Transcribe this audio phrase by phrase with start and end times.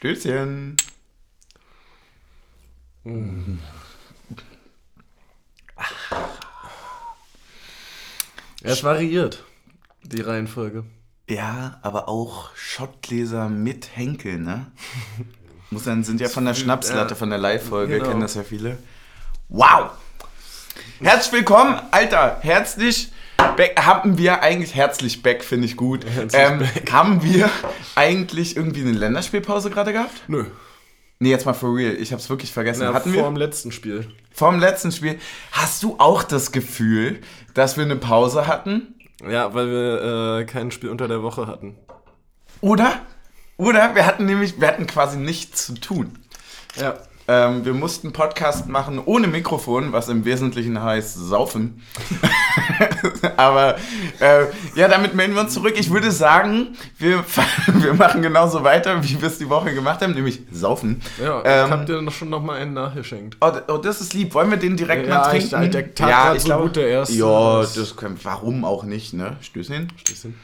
[0.00, 0.76] Stößchen.
[8.62, 9.44] Es variiert,
[10.02, 10.84] die Reihenfolge.
[11.28, 14.66] Ja, aber auch Schottgläser mit Henkel, ne?
[15.70, 18.08] Muss dann, sind ja von der Schnapslatte, von der Live-Folge, Genau.
[18.08, 18.78] kennen das ja viele.
[19.48, 19.90] Wow!
[21.00, 23.12] Herzlich willkommen, Alter, herzlich.
[23.60, 26.06] Back, haben wir eigentlich, herzlich back, finde ich gut.
[26.32, 27.50] Ähm, haben wir
[27.94, 30.22] eigentlich irgendwie eine Länderspielpause gerade gehabt?
[30.28, 30.46] Nö.
[31.18, 32.84] Nee, jetzt mal for real, ich hab's wirklich vergessen.
[32.86, 33.28] Na, Hatten vor wir?
[33.28, 34.10] dem letzten Spiel.
[34.32, 35.18] Vorm letzten Spiel.
[35.52, 37.20] Hast du auch das Gefühl,
[37.52, 38.94] dass wir eine Pause hatten?
[39.28, 41.76] Ja, weil wir äh, kein Spiel unter der Woche hatten.
[42.62, 43.02] Oder?
[43.58, 43.94] Oder?
[43.94, 46.18] Wir hatten nämlich, wir hatten quasi nichts zu tun.
[46.80, 46.96] Ja.
[47.32, 51.80] Ähm, wir mussten Podcast machen ohne Mikrofon, was im Wesentlichen heißt saufen.
[53.36, 53.76] Aber
[54.18, 55.74] äh, ja, damit melden wir uns zurück.
[55.76, 57.22] Ich würde sagen, wir,
[57.68, 61.00] wir machen genauso weiter, wie wir es die Woche gemacht haben, nämlich saufen.
[61.22, 63.36] Ja, Ähm, ich hab dir noch schon noch mal einen nachgeschenkt.
[63.40, 64.34] Oh, oh, das ist lieb.
[64.34, 65.70] Wollen wir den direkt Ja, mal ich- trinken?
[65.70, 67.14] der Tag war so gut, der erste.
[67.14, 69.36] Ja, Das- können, warum auch nicht, ne?
[69.40, 69.92] Stößchen.
[70.04, 70.34] Bisschen.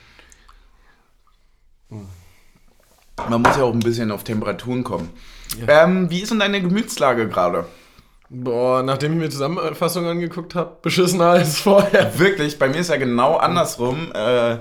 [3.28, 5.10] Man muss ja auch ein bisschen auf Temperaturen kommen.
[5.66, 7.66] Ähm, wie ist denn deine Gemütslage gerade?
[8.28, 12.18] Boah, nachdem ich mir die Zusammenfassung angeguckt habe, beschissener als vorher.
[12.18, 14.12] Wirklich, bei mir ist ja genau andersrum.
[14.12, 14.58] Äh,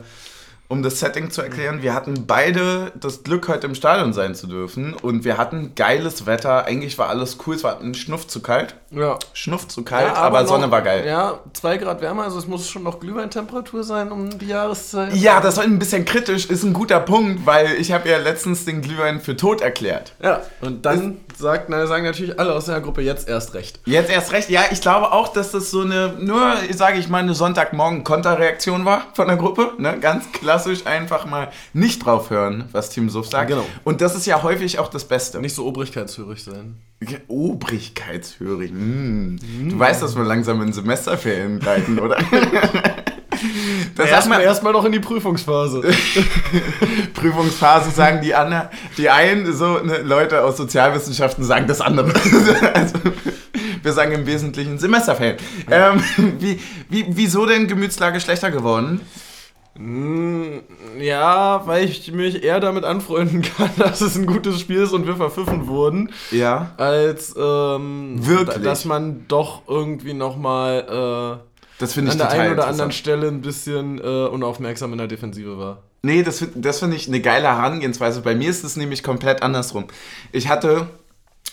[0.67, 4.47] um das Setting zu erklären, wir hatten beide das Glück, heute im Stadion sein zu
[4.47, 4.93] dürfen.
[4.93, 6.65] Und wir hatten geiles Wetter.
[6.65, 7.55] Eigentlich war alles cool.
[7.55, 8.75] Es war ein Schnuff zu kalt.
[8.95, 9.19] Ja.
[9.33, 11.05] Schnuff zu kalt, Ja, aber, noch- Sonne war geil.
[11.05, 15.13] Ja, zwei Grad wärmer, also es muss schon noch Glühweintemperatur sein um die Jahreszeit.
[15.15, 18.65] Ja, das war ein bisschen kritisch, ist ein guter Punkt, weil ich habe ja letztens
[18.65, 20.13] den Glühwein für tot erklärt.
[20.23, 23.79] Ja, und dann sagt, na, sagen natürlich alle aus der Gruppe jetzt erst recht.
[23.85, 27.19] Jetzt erst recht, ja, ich glaube auch, dass das so eine, nur, sage ich mal,
[27.19, 27.33] eine
[27.99, 29.71] Sonntagmorgen-Konterreaktion war von der Gruppe.
[29.77, 29.97] Ne?
[29.99, 33.49] Ganz klassisch einfach mal nicht drauf hören, was Team Suff sagt.
[33.49, 33.65] Genau.
[33.83, 35.39] Und das ist ja häufig auch das Beste.
[35.39, 36.77] Nicht so obrigkeitshörig sein.
[37.27, 38.71] Obrigkeitshörig.
[38.71, 39.37] Mm.
[39.69, 42.17] Du weißt, dass wir langsam in Semesterferien gleiten, oder?
[43.95, 45.81] das Erstmal erstmal noch in die Prüfungsphase.
[47.13, 52.13] Prüfungsphase sagen die anderen, die einen, so ne, Leute aus Sozialwissenschaften sagen das andere.
[52.73, 52.95] also,
[53.81, 55.37] wir sagen im Wesentlichen Semesterferien.
[55.69, 56.03] Ähm,
[56.39, 56.59] wie,
[56.89, 59.01] wie, wieso denn Gemütslage schlechter geworden?
[60.99, 65.05] Ja, weil ich mich eher damit anfreunden kann, dass es ein gutes Spiel ist und
[65.07, 66.71] wir verpfiffen wurden, Ja.
[66.77, 68.63] als ähm, Wirklich?
[68.63, 71.39] dass man doch irgendwie nochmal
[71.79, 72.91] Das äh, finde ich an der einen oder anderen.
[72.91, 75.79] Stelle ein bisschen äh, unaufmerksam in der Defensive war.
[76.01, 78.21] Nee, das, find- das finde ich eine geile Herangehensweise.
[78.21, 79.85] Bei mir ist es nämlich komplett andersrum.
[80.31, 80.85] Ich hatte,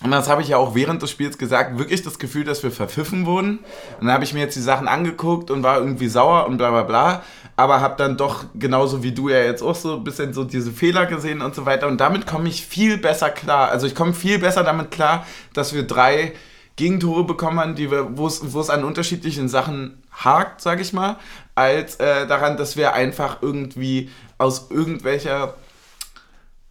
[0.04, 2.70] und das habe ich ja auch während des Spiels gesagt, wirklich das Gefühl, dass wir
[2.70, 3.60] verpfiffen wurden.
[3.98, 6.70] Und dann habe ich mir jetzt die Sachen angeguckt und war irgendwie sauer und bla
[6.70, 7.22] bla bla.
[7.62, 10.72] Aber habe dann doch, genauso wie du ja jetzt auch so ein bisschen so diese
[10.72, 11.86] Fehler gesehen und so weiter.
[11.86, 13.70] Und damit komme ich viel besser klar.
[13.70, 15.24] Also ich komme viel besser damit klar,
[15.54, 16.32] dass wir drei
[16.74, 17.76] Gegentore bekommen haben,
[18.16, 21.18] wo es, an unterschiedlichen Sachen hakt, sage ich mal,
[21.54, 25.54] als äh, daran, dass wir einfach irgendwie aus irgendwelcher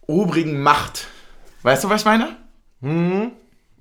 [0.06, 1.06] obrigen Macht,
[1.62, 2.36] weißt du, was ich meine?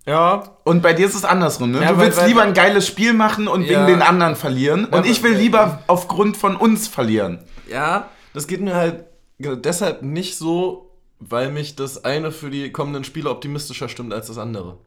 [0.06, 1.82] Ja, Und bei dir ist es andersrum, ne?
[1.82, 3.70] Ja, du weil- willst weil- lieber ein geiles Spiel machen und Ja.
[3.70, 4.86] wegen den anderen verlieren.
[4.86, 7.40] und Ja, ich will lieber aufgrund von uns verlieren.
[7.70, 9.06] ja, das geht mir halt
[9.40, 14.38] deshalb nicht so, weil mich das eine für die kommenden Spiele optimistischer stimmt als das
[14.40, 14.78] andere.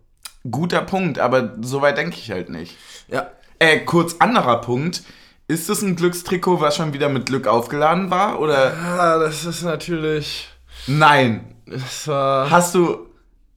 [0.50, 2.76] Guter Punkt, aber so weit denke ich halt nicht.
[3.08, 3.28] Ja,
[3.60, 5.04] Äh, kurz anderer Punkt.
[5.46, 8.40] Ist es ein Glückstrikot, was schon wieder mit Glück aufgeladen war?
[8.40, 10.48] Oder Ah, das ist natürlich.
[10.88, 11.54] nein?
[11.66, 12.50] Das war.
[12.50, 13.06] Hast du.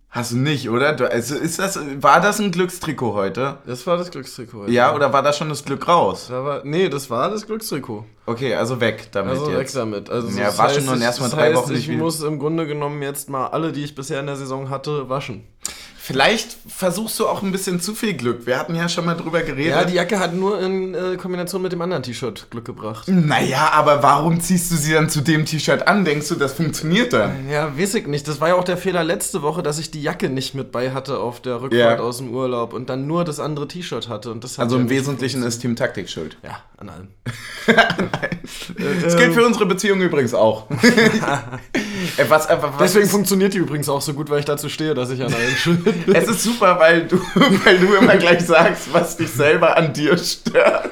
[0.10, 0.94] Hast du nicht, oder?
[0.94, 3.58] Du, also ist das, war das ein Glückstrikot heute?
[3.68, 4.62] Das war das Glückstrikot.
[4.62, 4.72] heute.
[4.72, 6.28] Ja, oder war da schon das Glück raus?
[6.30, 8.06] Da war, nee, das war das Glückstrikot.
[8.26, 9.76] Okay, also weg damit Also weg jetzt.
[9.76, 10.10] damit.
[10.10, 12.00] Also Ja, das waschen und ich- erst mal das drei heißt, Wochen nicht Ich wieder.
[12.00, 15.44] muss im Grunde genommen jetzt mal alle, die ich bisher in der Saison hatte, waschen.
[16.08, 18.46] Vielleicht versuchst du auch ein bisschen zu viel Glück.
[18.46, 19.72] Wir hatten ja schon mal drüber geredet.
[19.72, 23.10] Ja, die Jacke hat nur in äh, Kombination mit dem anderen T-Shirt Glück gebracht.
[23.10, 26.06] naja, aber warum ziehst du sie dann zu dem T-Shirt an?
[26.06, 27.50] Denkst du, das funktioniert dann?
[27.50, 28.26] Ja, weiß ich nicht.
[28.26, 30.92] Das war ja auch der Fehler letzte Woche, dass ich die Jacke nicht mit bei
[30.92, 32.06] hatte auf der Rückfahrt Ja.
[32.06, 34.32] aus dem Urlaub und dann nur das andere T-Shirt hatte.
[34.32, 36.38] Und das hat Also im Wesentlichen ist Team Taktik schuld.
[36.42, 37.08] Ja, an allem.
[39.02, 40.68] Das gilt für unsere Beziehung übrigens auch.
[42.18, 44.70] Äh, was, äh, was Deswegen ist, funktioniert die übrigens auch so gut, weil ich dazu
[44.70, 46.16] stehe, dass ich an allem schuld bin.
[46.16, 50.18] es ist super, weil du, weil du immer gleich sagst, was dich selber an dir
[50.18, 50.92] stört.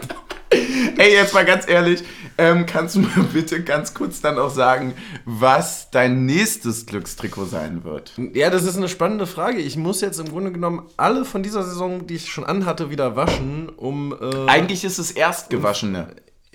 [0.97, 2.03] Ey, jetzt mal ganz ehrlich,
[2.37, 4.93] ähm, kannst du mir bitte ganz kurz dann auch sagen,
[5.25, 8.13] was dein nächstes Glückstrikot sein wird?
[8.33, 9.59] Ja, das ist eine spannende Frage.
[9.59, 13.15] Ich muss jetzt im Grunde genommen alle von dieser Saison, die ich schon anhatte, wieder
[13.15, 14.13] waschen, um.
[14.13, 16.07] Äh, Eigentlich ist es erstgewaschene.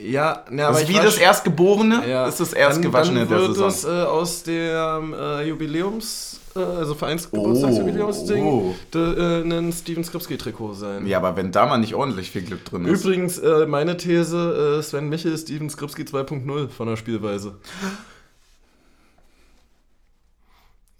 [0.02, 3.46] Ja, ne, Also aber wie ich das Erstgeborene ja, ist das Erstgewaschene dann, der dann
[3.48, 3.68] wird Saison.
[3.68, 8.74] es äh, aus dem äh, Jubiläums, äh, also Vereinsgeburtstagsjubiläumsding, Oh.
[8.94, 11.06] äh, ein Steven Skripski-Trikot sein.
[11.06, 13.04] ja, aber wenn da mal nicht ordentlich viel Glück drin ist.
[13.04, 17.56] Übrigens, äh, meine These, äh, Sven Michel, Steven Skripski 2.0 von der Spielweise.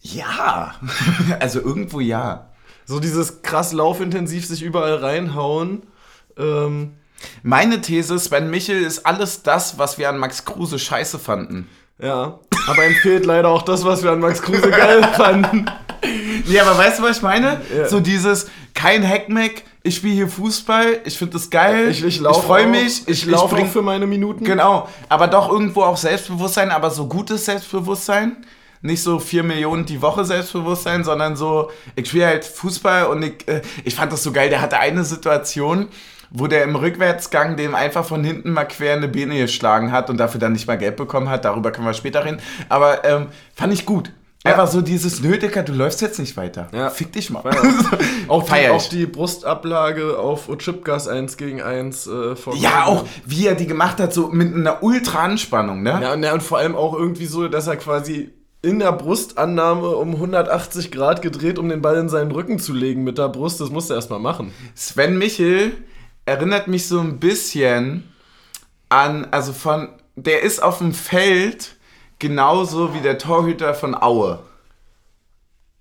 [0.00, 0.74] Ja,
[1.40, 2.50] also irgendwo ja.
[2.86, 5.82] So dieses krass laufintensiv sich überall reinhauen.
[6.36, 6.94] Ähm,
[7.42, 11.68] Meine These, Sven Michel ist alles das, was wir an Max Kruse scheiße fanden.
[12.02, 15.66] ja, aber ihm fehlt leider auch das, was wir an Max Kruse geil fanden.
[16.46, 17.60] Ja, aber weißt du, was ich meine?
[17.76, 17.88] Ja.
[17.88, 22.44] So dieses, kein Hackmack, ich spiele hier Fußball, ich finde das geil, Ich, ich, lauf
[22.44, 24.44] freue mich, Ich, laufe bring- für meine Minuten.
[24.44, 28.36] Genau, aber doch irgendwo auch Selbstbewusstsein, aber so gutes Selbstbewusstsein.
[28.82, 33.46] Nicht so 4 Millionen die Woche Selbstbewusstsein, sondern so, ich spiele halt Fußball und ich,
[33.46, 34.48] äh, ich fand das so geil.
[34.48, 35.88] Der hatte eine Situation,
[36.30, 40.18] wo der im Rückwärtsgang dem einfach von hinten mal quer eine Beine geschlagen hat und
[40.18, 41.44] dafür dann nicht mal Geld bekommen hat.
[41.44, 42.40] Darüber können wir später reden.
[42.68, 44.12] Aber ähm, fand ich gut.
[44.42, 46.68] Einfach so dieses Nötiger, du läufst jetzt nicht weiter.
[46.72, 46.88] Ja.
[46.88, 47.42] Fick dich mal.
[48.28, 53.46] Auch, die, auch die Brustablage auf Ochipgas 1 gegen 1 äh, vor Ja, auch wie
[53.46, 55.98] er die gemacht hat, so mit einer Ultra-Anspannung, ne?
[56.00, 58.30] Ja, und, ja, und vor allem auch irgendwie so, dass er quasi
[58.62, 63.04] in der Brustannahme um 180 Grad gedreht, um den Ball in seinen Rücken zu legen
[63.04, 63.60] mit der Brust.
[63.60, 64.52] Das musste er erstmal machen.
[64.74, 65.72] Sven Michel
[66.30, 68.08] erinnert mich so ein bisschen
[68.88, 71.74] an, also von, der ist auf dem Feld
[72.20, 74.38] genauso wie der Torhüter von Aue.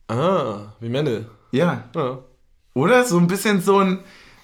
[0.08, 1.30] Ah, wie Mendel.
[1.52, 1.84] Ja.
[1.96, 2.18] Ja.
[2.74, 3.06] Oder?
[3.06, 4.00] So ein bisschen so ein,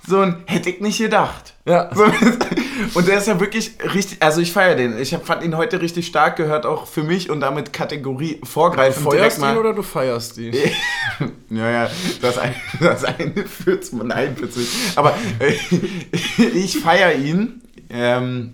[0.07, 1.55] so ein, hätte ich nicht gedacht.
[1.65, 1.89] Ja.
[2.91, 4.99] So, und der ist ja wirklich richtig, also ich feiere den.
[4.99, 9.05] Ich hab, fand ihn heute richtig stark, gehört auch für mich und damit Kategorie vorgreifend
[9.05, 9.57] Feierst direkt ihn mal.
[9.57, 10.53] oder du feierst ihn?
[11.49, 14.69] Ja, ja, das eine, das eine führt's mal, nein, nicht.
[14.97, 15.53] Aber äh,
[16.53, 17.61] ich feiere ihn.
[17.89, 18.53] Ähm,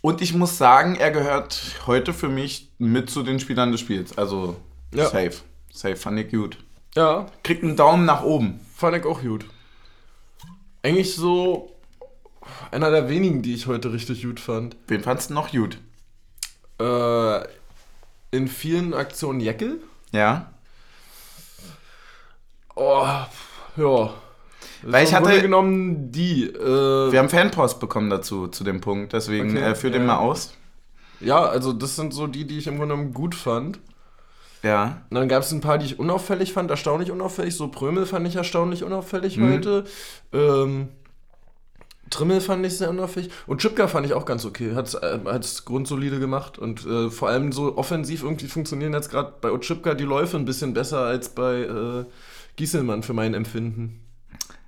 [0.00, 4.16] und ich muss sagen, er gehört heute für mich mit zu den Spielern des Spiels.
[4.18, 4.56] Also
[4.94, 5.04] Ja.
[5.06, 5.32] safe.
[5.72, 6.58] Safe fand ich gut.
[6.94, 8.60] Ja, Kriegt einen Daumen nach oben.
[8.76, 9.44] fand ich auch gut.
[10.82, 11.72] Eigentlich so
[12.70, 14.76] einer der wenigen, die ich heute richtig gut fand.
[14.86, 15.78] Wen fandst du noch gut?
[16.78, 17.40] Äh,
[18.30, 19.80] in vielen Aktionen Jeckel.
[20.12, 20.52] Ja.
[22.76, 23.06] Oh,
[23.76, 24.10] ja.
[24.82, 26.44] Weil ich hatte- genommen die.
[26.44, 29.12] Äh, Wir haben Fanpost bekommen dazu, zu dem Punkt.
[29.12, 30.06] Deswegen Okay, äh, führ den ja.
[30.08, 30.52] mal aus.
[31.20, 33.78] ja, also das sind so die, die ich im Grunde genommen gut fand.
[34.62, 35.02] Ja.
[35.10, 37.54] Und dann gab es ein paar, die ich unauffällig fand, erstaunlich unauffällig.
[37.56, 39.52] So Prömel fand ich erstaunlich unauffällig Mhm.
[39.52, 39.84] heute.
[40.32, 40.88] Ähm,
[42.10, 43.30] Trimmel fand ich sehr unauffällig.
[43.46, 44.74] Und Chipka fand ich auch ganz okay.
[44.74, 44.94] Hat
[45.44, 46.58] es grundsolide gemacht.
[46.58, 50.44] Und äh, vor allem so offensiv irgendwie funktionieren jetzt gerade bei Ochipka die Läufe ein
[50.44, 52.04] bisschen besser als bei äh,
[52.56, 54.00] Gieselmann für mein Empfinden.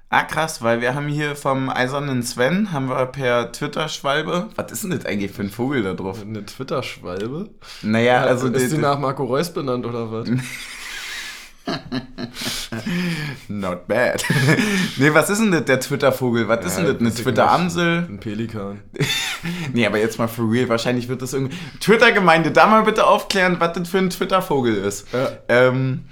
[0.08, 4.48] Ah, krass, weil wir haben hier vom eisernen Sven, haben wir per Twitter-Schwalbe.
[4.54, 6.22] Was ist denn das eigentlich für ein Vogel da drauf?
[6.22, 7.50] Eine Twitter-Schwalbe?
[7.82, 8.46] Naja, also.
[8.46, 10.28] ist die die- nach Marco Reus benannt oder was?
[13.48, 14.24] Not bad.
[14.96, 16.46] nee, was ist denn das, der Twitter-Vogel?
[16.48, 16.96] Was ist denn das?
[17.00, 18.06] Eine ich Twitter-Amsel?
[18.08, 18.80] Ein Pelikan.
[19.72, 20.68] Nee, aber jetzt mal for real.
[20.68, 21.56] Wahrscheinlich wird das irgendwie.
[21.78, 25.06] Twitter-Gemeinde, da mal bitte aufklären, was das für ein Twitter-Vogel ist.
[25.12, 25.28] Ja.
[25.48, 26.06] Ähm,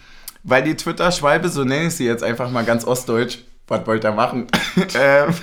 [0.44, 4.12] weil die Twitter-Schwalbe, so nenne ich sie jetzt einfach mal ganz ostdeutsch, was wollt ihr
[4.12, 4.46] machen?
[4.98, 5.34] ähm,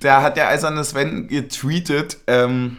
[0.00, 2.76] da hat der eiserne Sven getweetet, ähm,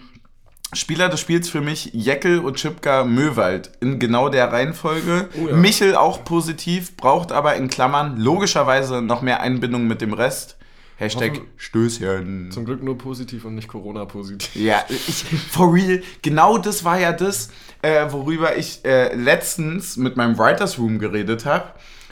[0.74, 5.30] Spieler des Spiels für mich Jeckel und Chipka Möwald in genau der Reihenfolge.
[5.42, 5.56] Oh ja.
[5.56, 10.58] Michel auch positiv, braucht aber in Klammern logischerweise noch mehr Einbindung mit dem Rest.
[10.98, 12.51] Hashtag Hoffen- Stößchen.
[12.51, 14.56] Zum Glück nur positiv und nicht Corona-positiv.
[14.56, 17.50] Ja, ich, for real, genau das war ja das,
[17.86, 21.65] äh, worüber ich äh, letztens mit meinem Writers Room geredet habe,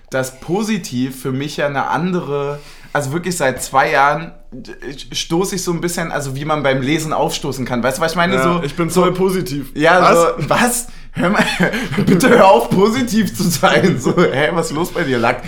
[0.10, 2.60] dass positiv für mich ja eine andere,
[2.94, 6.82] also wirklich seit zwei Jahren äh, stoße ich so ein bisschen, also wie man beim
[6.82, 7.82] Lesen aufstoßen kann.
[7.82, 8.42] Weißt du, was ich meine?
[8.42, 9.72] so, ich bin voll positiv.
[9.76, 10.18] ja, Was?
[10.18, 10.88] so, was?
[11.16, 11.46] Hör mal,
[12.08, 14.00] bitte hör auf, positiv zu sein.
[14.00, 15.44] So, hä, was ist los bei dir, Lack?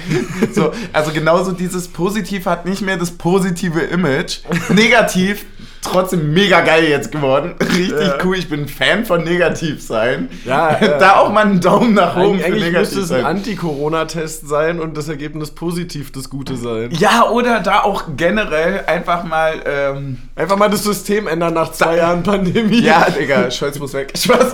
[0.53, 4.41] So, also genauso dieses Positiv hat nicht mehr das positive Image.
[4.69, 5.45] Negativ,
[5.85, 7.55] trotzdem mega geil jetzt geworden.
[7.61, 8.17] Richtig Ja.
[8.23, 10.29] cool, ich bin ein Fan von negativ sein.
[10.45, 10.97] Ja, ja.
[10.97, 13.25] da auch mal einen Daumen nach oben Eig für eigentlich negativ müsste es ein.
[13.25, 16.89] Anti-Corona-Test sein und das Ergebnis positiv das Gute sein.
[16.91, 21.97] Ja, oder da auch generell einfach mal, ähm, Einfach mal das System ändern nach zwei
[21.97, 22.81] Jahren Pandemie.
[22.81, 24.11] Ja, Digga, Scholz muss weg.
[24.17, 24.53] Spaß.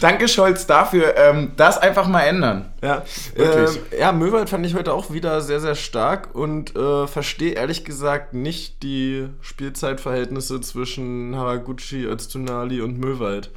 [0.00, 1.14] Danke, Scholz, dafür.
[1.16, 2.72] Ähm, das einfach mal ändern.
[2.82, 3.04] Ja,
[3.34, 3.76] Wirklich.
[3.76, 7.84] ähm, ja, Möwald fand ich heute auch wieder sehr, sehr stark und äh, verstehe ehrlich
[7.84, 13.50] gesagt nicht die Spielzeitverhältnisse zwischen Haraguchi, Öztunali und Möwald.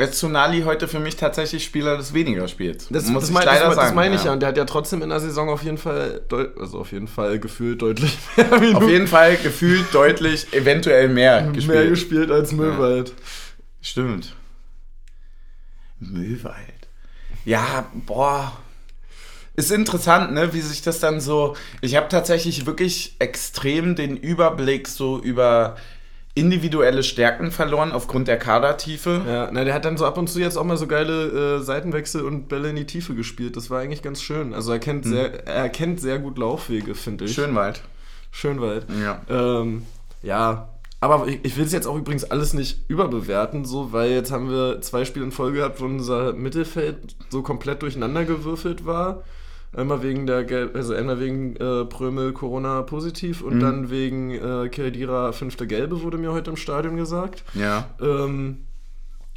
[0.00, 2.88] Öztunali heute für mich tatsächlich Spieler des weniger Spiels.
[2.90, 3.86] Das, muss das ich mein, leider das, sagen.
[3.88, 4.32] Das meine ich ja.
[4.32, 6.22] Und der hat ja trotzdem in der Saison auf jeden Fall,
[6.58, 8.76] also auf jeden Fall gefühlt deutlich mehr Minuten.
[8.76, 11.66] Auf jeden Fall gefühlt deutlich, eventuell mehr gespielt.
[11.74, 13.10] Mehr gespielt als Müllwald.
[13.10, 13.14] Ja.
[13.82, 14.34] Stimmt.
[15.98, 16.88] Müllwald.
[17.44, 18.52] Ja, boah.
[19.56, 21.56] Ist interessant, ne, wie sich das dann so.
[21.80, 25.76] Ich habe tatsächlich wirklich extrem den Überblick so über
[26.34, 29.22] individuelle Stärken verloren aufgrund der Kadertiefe.
[29.24, 31.62] Ja, na, der hat dann so ab und zu jetzt auch mal so geile äh,
[31.62, 33.56] Seitenwechsel und Bälle in die Tiefe gespielt.
[33.56, 34.52] Das war eigentlich ganz schön.
[34.52, 35.12] Also er kennt, hm.
[35.12, 37.34] sehr, er kennt sehr gut Laufwege, finde ich.
[37.34, 37.82] Schönwald.
[38.32, 38.86] Schönwald.
[39.00, 39.22] Ja.
[39.28, 39.84] Ähm,
[40.22, 40.73] ja,
[41.04, 44.50] aber ich, ich will es jetzt auch übrigens alles nicht überbewerten, so, weil jetzt haben
[44.50, 49.22] wir zwei Spiele in Folge gehabt, wo unser Mittelfeld so komplett durcheinander gewürfelt war.
[49.76, 53.60] Einmal wegen der also einmal wegen äh, Prömel Corona positiv und mhm.
[53.60, 57.42] dann wegen äh, Keredira fünfte Gelbe, wurde mir heute im Stadion gesagt.
[57.54, 57.90] Ja.
[58.00, 58.60] Ähm,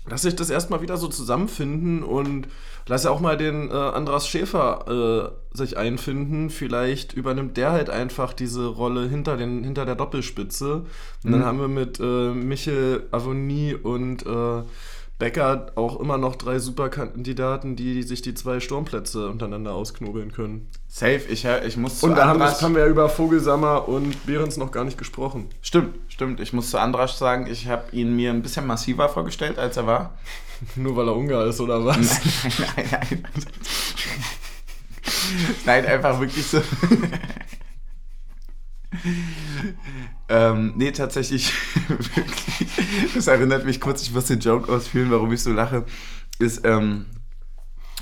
[0.08, 2.48] lass ich das erstmal wieder so zusammenfinden und
[2.88, 6.50] lass ja auch mal den äh, Andras Schäfer äh, sich einfinden.
[6.50, 10.74] Vielleicht übernimmt der halt einfach diese Rolle hinter, den, hinter der Doppelspitze.
[10.76, 10.86] Und
[11.24, 11.32] mhm.
[11.32, 14.64] dann haben wir mit äh, Michel Avonie und äh,
[15.20, 20.70] Becker auch immer noch drei Superkandidaten, die sich die zwei Sturmplätze untereinander ausknobeln können.
[20.90, 24.58] Safe, ich, ich muss zu Und da haben, haben, wir ja über Vogelsammer und Behrens
[24.58, 25.50] noch gar nicht gesprochen.
[25.62, 26.40] Stimmt, stimmt.
[26.40, 29.86] Ich muss zu Andrasch sagen, ich habe ihn mir ein bisschen massiver vorgestellt, als er
[29.86, 30.18] war.
[30.76, 31.98] Nur weil er Ungar ist, oder was?
[32.44, 33.24] Nein, nein, nein.
[35.66, 36.62] nein, einfach wirklich so.
[40.30, 41.54] ähm, nee, tatsächlich,
[41.88, 45.86] wirklich, das erinnert mich kurz, ich muss den Joke ausführen, warum ich so lache,
[46.40, 47.17] ist, ähm, äh,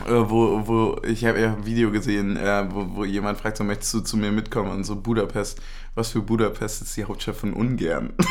[0.03, 3.93] wo, wo ich habe ja ein Video gesehen, äh, wo, wo jemand fragt, so möchtest
[3.93, 5.61] du zu mir mitkommen und so Budapest,
[5.95, 8.13] was für Budapest ist die Hauptstadt von Ungarn?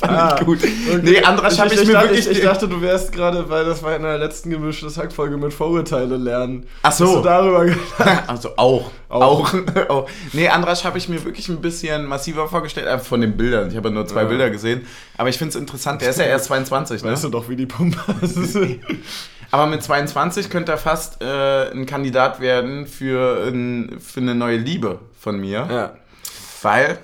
[0.00, 0.58] Fand ah, ich gut.
[0.58, 1.00] Okay.
[1.02, 2.26] Nee, Andras habe ich, ich, mir dachte, wirklich.
[2.26, 5.52] Ich, ich, dachte, du wärst gerade, weil das war in der letzten gemischtes Hackfolge mit
[5.52, 6.66] Vorurteile lernen.
[6.82, 7.06] Ach so.
[7.06, 8.24] Hast du darüber gedacht?
[8.26, 8.90] Also auch.
[9.10, 9.52] Auch.
[9.88, 10.08] auch.
[10.32, 13.68] Nee, Andras habe ich mir wirklich ein bisschen massiver vorgestellt, einfach von den Bildern.
[13.68, 14.28] Ich habe nur zwei ja.
[14.28, 14.86] Bilder gesehen.
[15.18, 17.12] Aber ich finde es interessant, der ist ja erst 22, ne?
[17.12, 18.56] Weißt du doch, wie die Pumpe ist.
[19.50, 24.56] Aber mit 22 könnte er fast äh, ein Kandidat werden für, ein, für eine neue
[24.56, 25.66] Liebe von mir.
[25.70, 25.92] Ja.
[26.62, 26.98] Weil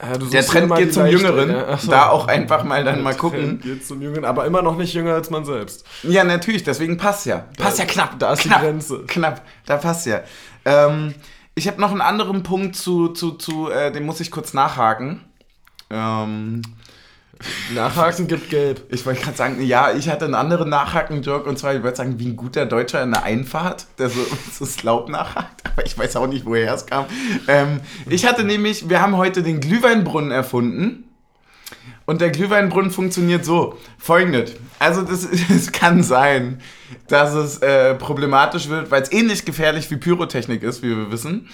[0.00, 1.50] ja, der Trend geht zum Jüngeren.
[1.50, 1.76] Ja.
[1.76, 1.90] So.
[1.90, 3.40] Da auch einfach mal dann der mal gucken.
[3.40, 5.86] Trend geht zum Jüngeren, aber immer noch nicht jünger als man selbst.
[6.02, 7.44] Ja, natürlich, deswegen passt ja.
[7.56, 8.18] Passt da, ja knapp.
[8.18, 9.04] Da ist knapp, die Grenze.
[9.06, 10.22] Knapp, da passt ja.
[10.64, 11.14] Ähm,
[11.54, 15.20] ich habe noch einen anderen Punkt zu, zu, zu äh, den muss ich kurz nachhaken.
[15.90, 16.62] Ähm,
[17.74, 18.82] Nachhaken gibt gelb.
[18.90, 22.18] Ich wollte gerade sagen, ja, ich hatte einen anderen Nachhaken-Joke und zwar, ich würde sagen,
[22.18, 24.20] wie ein guter Deutscher in der Einfahrt, der so,
[24.52, 27.06] so Slaub nachhakt, aber ich weiß auch nicht, woher es kam.
[27.48, 31.04] Ähm, ich hatte nämlich, wir haben heute den Glühweinbrunnen erfunden.
[32.04, 33.78] Und der Glühweinbrunnen funktioniert so.
[33.98, 34.54] Folgendes.
[34.78, 36.60] Also das, es kann sein,
[37.08, 41.48] dass es äh, problematisch wird, weil es ähnlich gefährlich wie Pyrotechnik ist, wie wir wissen.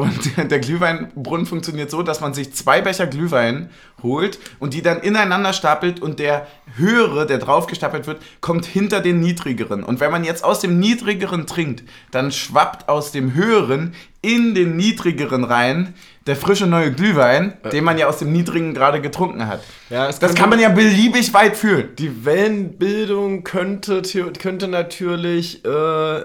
[0.00, 3.70] Und der Glühweinbrunnen funktioniert so, dass man sich zwei Becher Glühwein
[4.02, 9.20] holt und die dann ineinander stapelt und der höhere, der draufgestapelt wird, kommt hinter den
[9.20, 9.82] niedrigeren.
[9.82, 14.76] Und wenn man jetzt aus dem niedrigeren trinkt, dann schwappt aus dem höheren in den
[14.76, 15.94] niedrigeren rein
[16.26, 17.70] der frische neue Glühwein, äh.
[17.70, 19.62] den man ja aus dem niedrigen gerade getrunken hat.
[19.90, 21.90] Ja, das kann man ja beliebig weit fühlen.
[21.98, 24.02] Die Wellenbildung könnte,
[24.38, 26.22] könnte natürlich äh,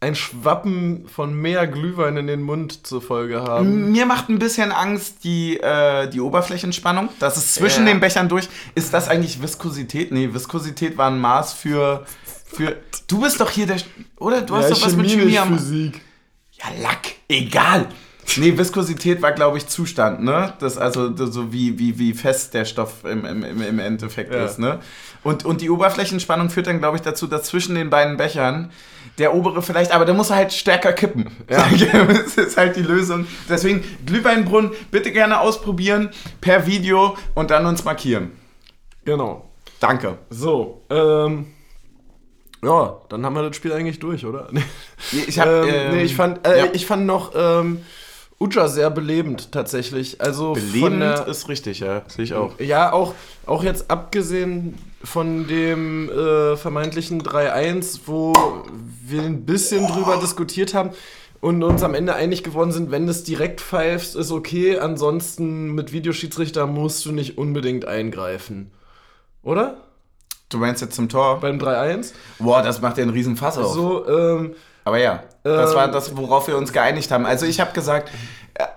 [0.00, 3.90] ein Schwappen von mehr Glühwein in den Mund zur Folge haben.
[3.90, 7.08] Mir macht ein bisschen Angst die, äh, die Oberflächenspannung.
[7.18, 7.92] Das ist zwischen ja.
[7.92, 8.48] den Bechern durch.
[8.76, 10.12] Ist das eigentlich Viskosität?
[10.12, 12.06] Nee, Viskosität war ein Maß für.
[12.24, 12.76] für
[13.08, 13.78] du bist doch hier der.
[14.18, 14.42] Oder?
[14.42, 15.58] Du hast ja, doch was mit Chemie am.
[15.58, 16.00] Physik.
[16.52, 17.14] Ja, Lack.
[17.28, 17.88] Egal.
[18.36, 20.52] Nee, Viskosität war, glaube ich, Zustand, ne?
[20.60, 24.44] Das also so wie, wie, wie fest der Stoff im, im, im Endeffekt ja.
[24.44, 24.80] ist, ne?
[25.22, 28.70] Und, und die Oberflächenspannung führt dann, glaube ich, dazu, dass zwischen den beiden Bechern
[29.18, 31.30] der obere vielleicht, aber der muss halt stärker kippen.
[31.50, 31.68] Ja.
[32.06, 33.26] das ist halt die Lösung.
[33.48, 36.10] Deswegen Glühweinbrunnen bitte gerne ausprobieren
[36.40, 38.32] per Video und dann uns markieren.
[39.04, 39.48] Genau.
[39.80, 40.18] Danke.
[40.30, 41.46] So, ähm,
[42.62, 44.48] ja, dann haben wir das Spiel eigentlich durch, oder?
[45.26, 46.66] ich, hab, ähm, ähm, nee, ich, fand, äh, ja.
[46.72, 47.82] ich fand noch ähm,
[48.40, 50.20] Uja sehr belebend tatsächlich.
[50.20, 52.58] Also belebend der, ist richtig, ja, sehe ich auch.
[52.60, 53.14] Ja, auch,
[53.46, 58.32] auch jetzt abgesehen von dem äh, vermeintlichen 3-1, wo
[59.06, 59.92] wir ein bisschen oh.
[59.92, 60.90] drüber diskutiert haben
[61.40, 65.74] und uns am Ende einig geworden sind, wenn du es direkt pfeifst, ist okay, ansonsten
[65.74, 68.72] mit Videoschiedsrichter musst du nicht unbedingt eingreifen.
[69.42, 69.76] Oder?
[70.48, 71.40] Du meinst jetzt zum Tor?
[71.40, 72.12] Beim 3-1?
[72.38, 73.72] Boah, das macht ja einen riesen Fass auf.
[73.72, 77.26] So, ähm, Aber ja, das war das, worauf wir uns geeinigt haben.
[77.26, 78.10] Also ich habe gesagt,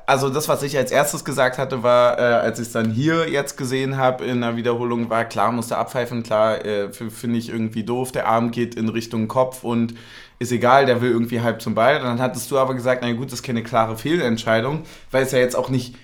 [0.05, 3.29] also das, was ich als erstes gesagt hatte, war, äh, als ich es dann hier
[3.29, 7.83] jetzt gesehen habe in der Wiederholung, war klar, musste abpfeifen, klar, äh, finde ich irgendwie
[7.83, 9.95] doof, der Arm geht in Richtung Kopf und
[10.39, 11.99] ist egal, der will irgendwie halb zum Ball.
[11.99, 15.39] Dann hattest du aber gesagt, na gut, das ist keine klare Fehlentscheidung, weil es ja
[15.39, 15.95] jetzt auch nicht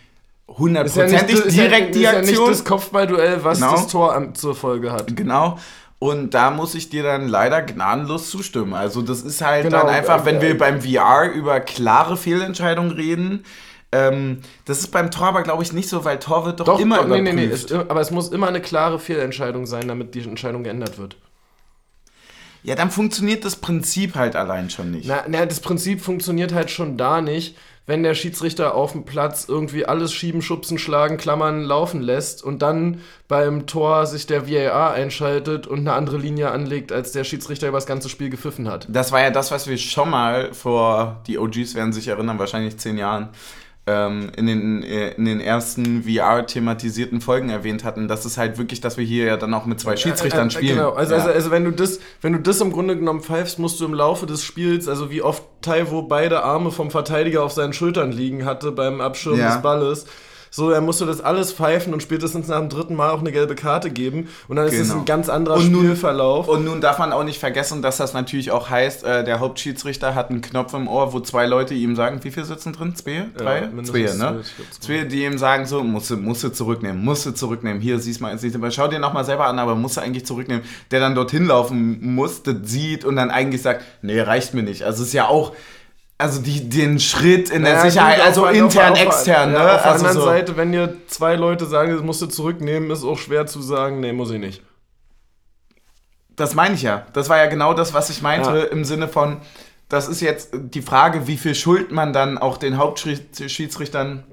[0.48, 2.26] hundertprozentig ist ja direkt ist die ja Aktion.
[2.46, 3.72] nicht das Kopfballduell, was Genau.
[3.72, 5.16] das Tor zur Folge hat.
[5.16, 5.58] Genau.
[6.00, 8.74] Und da muss ich dir dann leider gnadenlos zustimmen.
[8.76, 13.44] Also das ist halt Genau, dann einfach, wenn wir beim VR über klare Fehlentscheidungen reden,
[13.92, 16.80] ähm, das ist beim Tor aber, glaube ich, nicht so, weil Tor wird doch, Doch,
[16.80, 17.72] immer doch, nee, nee, überprüft.
[17.72, 21.16] nee, es, aber es muss immer eine klare Fehlentscheidung sein, damit die Entscheidung geändert wird.
[22.64, 25.08] Ja, dann funktioniert das Prinzip halt allein schon nicht.
[25.08, 29.46] Na, na, das Prinzip funktioniert halt schon da nicht, wenn der Schiedsrichter auf dem Platz
[29.48, 34.92] irgendwie alles schieben, schubsen, schlagen, klammern, laufen lässt und dann beim Tor sich der VAR
[34.92, 38.86] einschaltet und eine andere Linie anlegt, als der Schiedsrichter über das ganze Spiel gepfiffen hat.
[38.90, 42.78] Das war ja das, was wir schon mal vor, die OGs werden sich erinnern, wahrscheinlich
[42.78, 43.30] zehn Jahren,
[43.88, 48.08] ähm, in, den, äh, in den ersten VR-thematisierten Folgen erwähnt hatten.
[48.08, 50.52] Das ist halt wirklich, dass wir hier ja dann auch mit zwei Schiedsrichtern Äh, äh,
[50.52, 50.76] spielen.
[50.78, 51.20] Genau, also, ja.
[51.22, 53.94] also, also wenn du das, wenn du das im Grunde genommen pfeifst, musst du im
[53.94, 58.46] Laufe des Spiels, also wie oft Taiwo beide Arme vom Verteidiger auf seinen Schultern liegen
[58.46, 59.54] hatte beim Abschirmen Ja.
[59.54, 60.06] des Balles.
[60.58, 63.32] So, dann musst du das alles pfeifen und spätestens nach dem dritten Mal auch eine
[63.32, 64.28] gelbe Karte geben.
[64.48, 65.02] Und dann ist es Genau.
[65.02, 66.48] ein ganz anderer Und nun- Spielverlauf.
[66.48, 70.16] Und nun darf man auch nicht vergessen, dass das natürlich auch heißt, äh, der Hauptschiedsrichter
[70.16, 72.96] hat einen Knopf im Ohr, wo zwei Leute ihm sagen, wie viel sitzen drin?
[72.96, 73.28] Zwei?
[73.38, 73.70] Drei?
[73.84, 74.42] zwei, ne?
[74.80, 77.80] zwei, die ihm sagen, so, musst du, musst du zurücknehmen, musst du zurücknehmen.
[77.80, 80.64] Hier, siehst mal, siehst mal, schau dir nochmal selber an, aber musst du eigentlich zurücknehmen.
[80.90, 84.82] Der dann dorthin laufen muss, das sieht und dann eigentlich sagt, nee, reicht mir nicht.
[84.82, 85.54] Also es ist ja auch,
[86.18, 89.74] also die, den Schritt in der Ja, Sicherheit, also auf- intern, auf- extern, ja, ne?
[89.76, 90.26] Auf der also anderen so.
[90.26, 94.00] Seite, wenn dir zwei Leute sagen, das musst du zurücknehmen, ist auch schwer zu sagen,
[94.00, 94.62] nee, muss ich nicht.
[96.36, 97.06] Das meine ich ja.
[97.14, 98.64] Das war ja genau das, was ich meinte Ja.
[98.66, 99.38] im Sinne von,
[99.90, 104.24] das ist jetzt die Frage, wie viel Schuld man dann auch den Hauptschiedsrichtern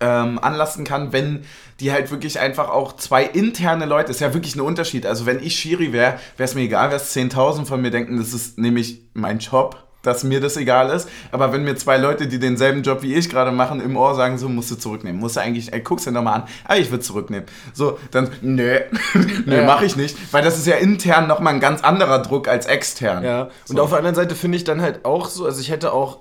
[0.00, 1.44] ähm, anlasten kann, wenn
[1.80, 5.06] die halt wirklich einfach auch zwei interne Leute, ist ja wirklich ein Unterschied.
[5.06, 8.32] Also wenn ich Schiri wäre, wäre es mir egal, was 10.000 von mir denken, das
[8.32, 11.08] ist nämlich mein Job, dass mir das egal ist.
[11.30, 14.36] Aber wenn mir zwei Leute, die denselben Job wie ich gerade machen, im Ohr sagen,
[14.38, 17.02] so musst du zurücknehmen, musst du eigentlich, ey, guck's dir nochmal an, aber ich würde
[17.02, 17.46] zurücknehmen.
[17.72, 18.80] So, dann, nö,
[19.46, 19.64] nö, Ja.
[19.64, 23.22] mache ich nicht, weil das ist ja intern nochmal ein ganz anderer Druck als extern.
[23.24, 23.82] Ja, und So.
[23.82, 26.18] auf der anderen Seite finde ich dann halt auch so, also ich hätte auch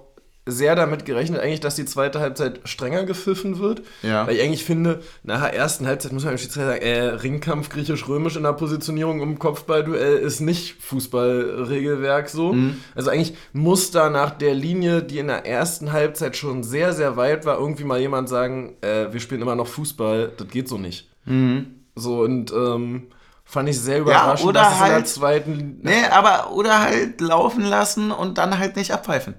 [0.48, 3.84] sehr damit gerechnet, eigentlich, dass die zweite Halbzeit strenger gepfiffen wird.
[4.02, 4.26] Ja.
[4.26, 7.70] Weil ich eigentlich finde, nach der ersten Halbzeit muss man dem Schiedsrichter sagen, äh, Ringkampf
[7.70, 12.54] griechisch-römisch in der Positionierung im Kopfballduell ist nicht Fußballregelwerk so.
[12.54, 12.78] Mhm.
[12.96, 17.18] Also eigentlich muss da nach der Linie, die in der ersten Halbzeit schon sehr, sehr
[17.18, 20.78] weit war, irgendwie mal jemand sagen, äh, wir spielen immer noch Fußball, das geht so
[20.78, 21.08] nicht.
[21.96, 23.08] So und ähm,
[23.46, 27.22] fand ich sehr überraschend, oder dass es in der halt- zweiten Nee, aber oder halt
[27.22, 29.36] laufen lassen und dann halt nicht abpfeifen.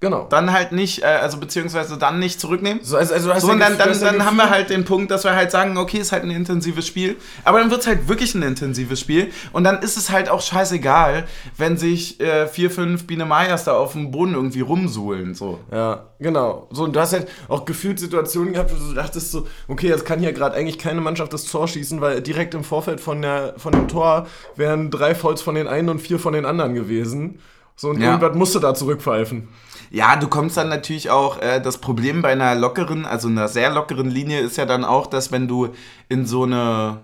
[0.00, 0.26] Genau.
[0.30, 2.82] Dann halt nicht, äh, also beziehungsweise dann nicht zurücknehmen.
[2.82, 5.24] So, also, also hast So, und dann, dann, dann haben wir halt den Punkt, dass
[5.24, 7.16] wir halt sagen, okay, ist halt ein intensives Spiel.
[7.44, 9.30] Aber dann wird es halt wirklich ein intensives Spiel.
[9.52, 11.26] Und dann ist es halt auch scheißegal,
[11.58, 15.34] wenn sich äh, vier, fünf Biene Meyers da auf dem Boden irgendwie rumsuhlen.
[15.34, 15.58] So.
[15.70, 16.68] Ja, genau.
[16.70, 20.06] So, und du hast halt auch gefühlt Situationen gehabt, wo du dachtest so, okay, jetzt
[20.06, 23.52] kann hier gerade eigentlich keine Mannschaft das Tor schießen, weil direkt im Vorfeld von, der,
[23.58, 27.38] von dem Tor wären drei Fouls von den einen und vier von den anderen gewesen.
[27.76, 28.12] So, und Ja.
[28.12, 29.48] irgendwas musste da zurückpfeifen.
[29.90, 33.70] Ja, du kommst dann natürlich auch, äh, das Problem bei einer lockeren, also einer sehr
[33.70, 35.70] lockeren Linie ist ja dann auch, dass wenn du
[36.08, 36.98] in so eine,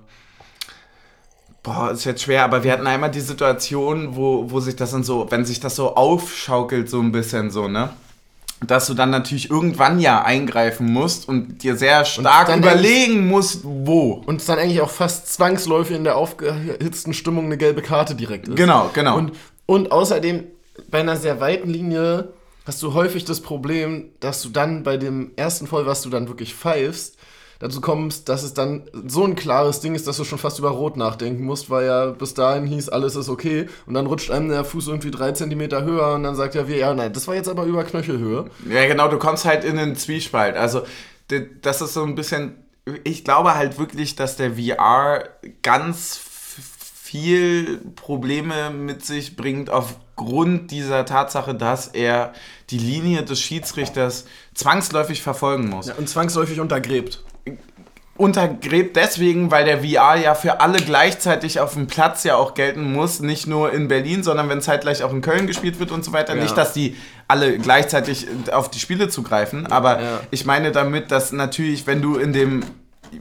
[1.65, 5.03] boah, ist jetzt schwer, aber wir hatten einmal die Situation, wo, wo sich das dann
[5.03, 7.91] so, wenn sich das so aufschaukelt so ein bisschen so, ne?
[8.67, 14.23] Dass du dann natürlich irgendwann ja eingreifen musst und dir sehr stark überlegen musst, wo.
[14.25, 18.49] Und es dann eigentlich auch fast zwangsläufig in der aufgehitzten Stimmung eine gelbe Karte direkt
[18.49, 18.57] ist.
[18.57, 19.19] Genau, genau.
[19.19, 19.33] Und,
[19.67, 20.45] und außerdem,
[20.91, 22.33] bei einer sehr weiten Linie
[22.67, 26.29] hast du häufig das Problem, dass du dann bei dem ersten Voll, was du dann
[26.29, 27.17] wirklich pfeifst,
[27.59, 30.71] dazu kommst, dass es dann so ein klares Ding ist, dass du schon fast über
[30.71, 33.67] Rot nachdenken musst, weil ja bis dahin hieß, alles ist okay.
[33.87, 36.77] Und dann rutscht einem der Fuß irgendwie drei Zentimeter höher und dann sagt er, wir,
[36.77, 38.51] ja, nein, das war jetzt aber über Knöchelhöhe.
[38.69, 40.57] Ja, genau, du kommst halt in den Zwiespalt.
[40.57, 40.83] Also,
[41.63, 42.57] das ist so ein bisschen.
[43.03, 45.25] Ich glaube halt wirklich, dass der VR
[45.63, 46.17] ganz
[47.21, 52.33] viel Probleme mit sich bringt aufgrund dieser Tatsache, dass er
[52.71, 55.87] die Linie des Schiedsrichters zwangsläufig verfolgen muss.
[55.87, 57.25] Ja, und zwangsläufig untergräbt.
[58.19, 62.93] Untergräbt deswegen, weil der VR ja für alle gleichzeitig auf dem Platz ja auch gelten
[62.93, 66.13] muss, nicht nur in Berlin, sondern wenn zeitgleich auch in Köln gespielt wird und so
[66.13, 66.35] weiter.
[66.35, 66.43] Ja.
[66.43, 66.97] Nicht, dass die
[67.29, 70.21] alle gleichzeitig auf die Spiele zugreifen, aber Ja.
[70.31, 72.65] ich meine damit, dass natürlich, wenn du in dem,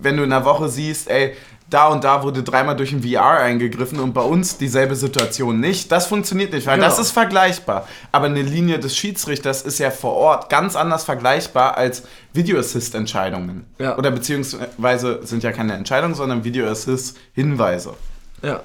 [0.02, 1.34] wenn du in der Woche siehst, ey,
[1.70, 5.92] da und da wurde dreimal durch ein VR eingegriffen und bei uns dieselbe Situation nicht.
[5.92, 6.88] Das funktioniert nicht, weil Genau.
[6.88, 7.88] das ist vergleichbar.
[8.12, 13.66] Aber eine Linie des Schiedsrichters ist ja vor Ort ganz anders vergleichbar als Video-Assist-Entscheidungen.
[13.80, 13.98] Ja.
[13.98, 17.96] Oder beziehungsweise sind ja keine Entscheidungen, sondern Video-Assist-Hinweise.
[18.44, 18.62] Ja.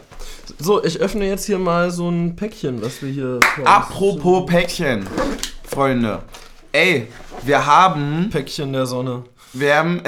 [0.58, 3.40] So, ich öffne jetzt hier mal so ein Päckchen, was wir hier.
[3.64, 5.06] Apropos Päckchen,
[5.64, 6.20] Freunde.
[6.72, 7.08] Ey,
[7.42, 9.24] wir haben Päckchen der Sonne.
[9.52, 10.02] Wir haben,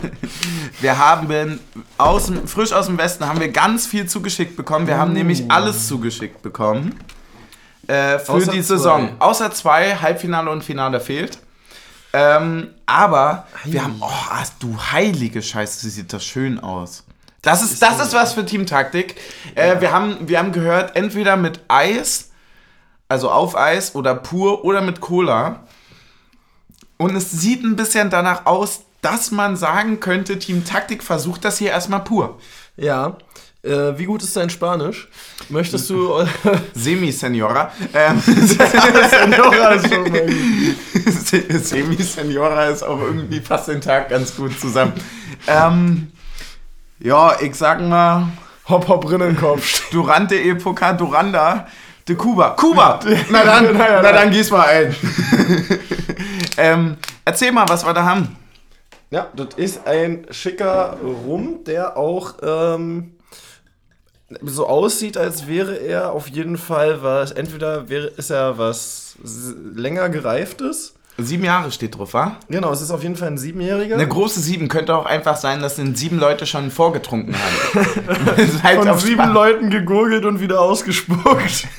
[0.80, 1.60] wir haben
[1.98, 4.86] aus dem, frisch aus dem Westen haben wir ganz viel zugeschickt bekommen.
[4.86, 6.98] Wir haben nämlich alles zugeschickt bekommen
[7.86, 8.76] äh, für Außer die zwei.
[8.76, 9.10] Saison.
[9.18, 11.38] Außer zwei, Halbfinale und Finale fehlt.
[12.12, 17.04] Ähm, aber wir haben, oh, ach, du heilige Scheiße, sieht das schön aus.
[17.42, 19.16] Das ist, das ist was für Teamtaktik.
[19.54, 22.30] Äh, wir, haben, wir haben gehört, entweder mit Eis,
[23.08, 25.64] also auf Eis oder pur oder mit Cola.
[26.96, 31.58] Und es sieht ein bisschen danach aus, dass man sagen könnte, Team Taktik versucht das
[31.58, 32.38] hier erstmal pur.
[32.76, 33.16] Ja.
[33.62, 35.08] Äh, wie gut ist dein Spanisch?
[35.48, 36.26] Möchtest du.
[36.74, 37.70] Semi-Senora.
[37.94, 40.26] Ähm, Senora ist schon mal
[41.62, 44.92] Semi-Senora ist auch irgendwie fast den Tag ganz gut zusammen.
[45.46, 46.10] Ähm,
[46.98, 48.26] ja, ich sag mal,
[48.68, 49.88] Hopp, hopp, Rinnenkopf.
[49.90, 51.68] Durante Epoca Duranda
[52.08, 52.50] de Cuba.
[52.50, 52.98] Kuba!
[53.30, 54.96] Na dann, na dann gieß mal ein.
[56.56, 58.36] ähm, erzähl mal, was wir da haben.
[59.10, 63.12] Ja, das ist ein schicker Rum, der auch ähm,
[64.42, 67.30] so aussieht, als wäre er auf jeden Fall was.
[67.30, 69.16] Entweder wäre, ist er was
[69.74, 70.94] länger gereiftes.
[71.18, 72.36] Sieben Jahre steht drauf, wa?
[72.50, 73.94] Genau, es ist auf jeden Fall ein Siebenjähriger.
[73.94, 77.86] Eine große Sieben könnte auch einfach sein, dass sind sieben Leute schon vorgetrunken haben.
[78.62, 81.68] Halt Von auf sieben Span- Leuten gegurgelt und wieder ausgespuckt.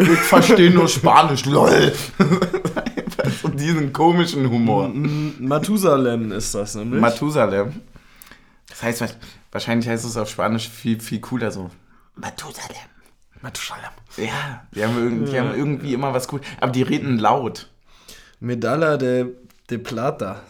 [0.00, 1.92] Ich verstehe nur Spanisch, lol.
[3.42, 4.90] So diesen komischen Humor.
[5.38, 7.00] Matusalem ist das nämlich.
[7.00, 7.80] Matusalem.
[8.68, 9.08] Das heißt, wa-
[9.52, 11.70] wahrscheinlich heißt es auf Spanisch viel, viel cooler so.
[12.16, 12.76] Matusalem.
[13.42, 13.90] Matusalem.
[14.16, 16.40] Ja, die haben, irgendwie, die haben irgendwie immer was cool.
[16.60, 17.68] Aber die reden laut.
[18.40, 19.26] Medalla de,
[19.70, 20.42] de Plata.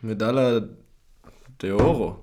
[0.00, 0.62] Medalla
[1.62, 2.20] de Oro.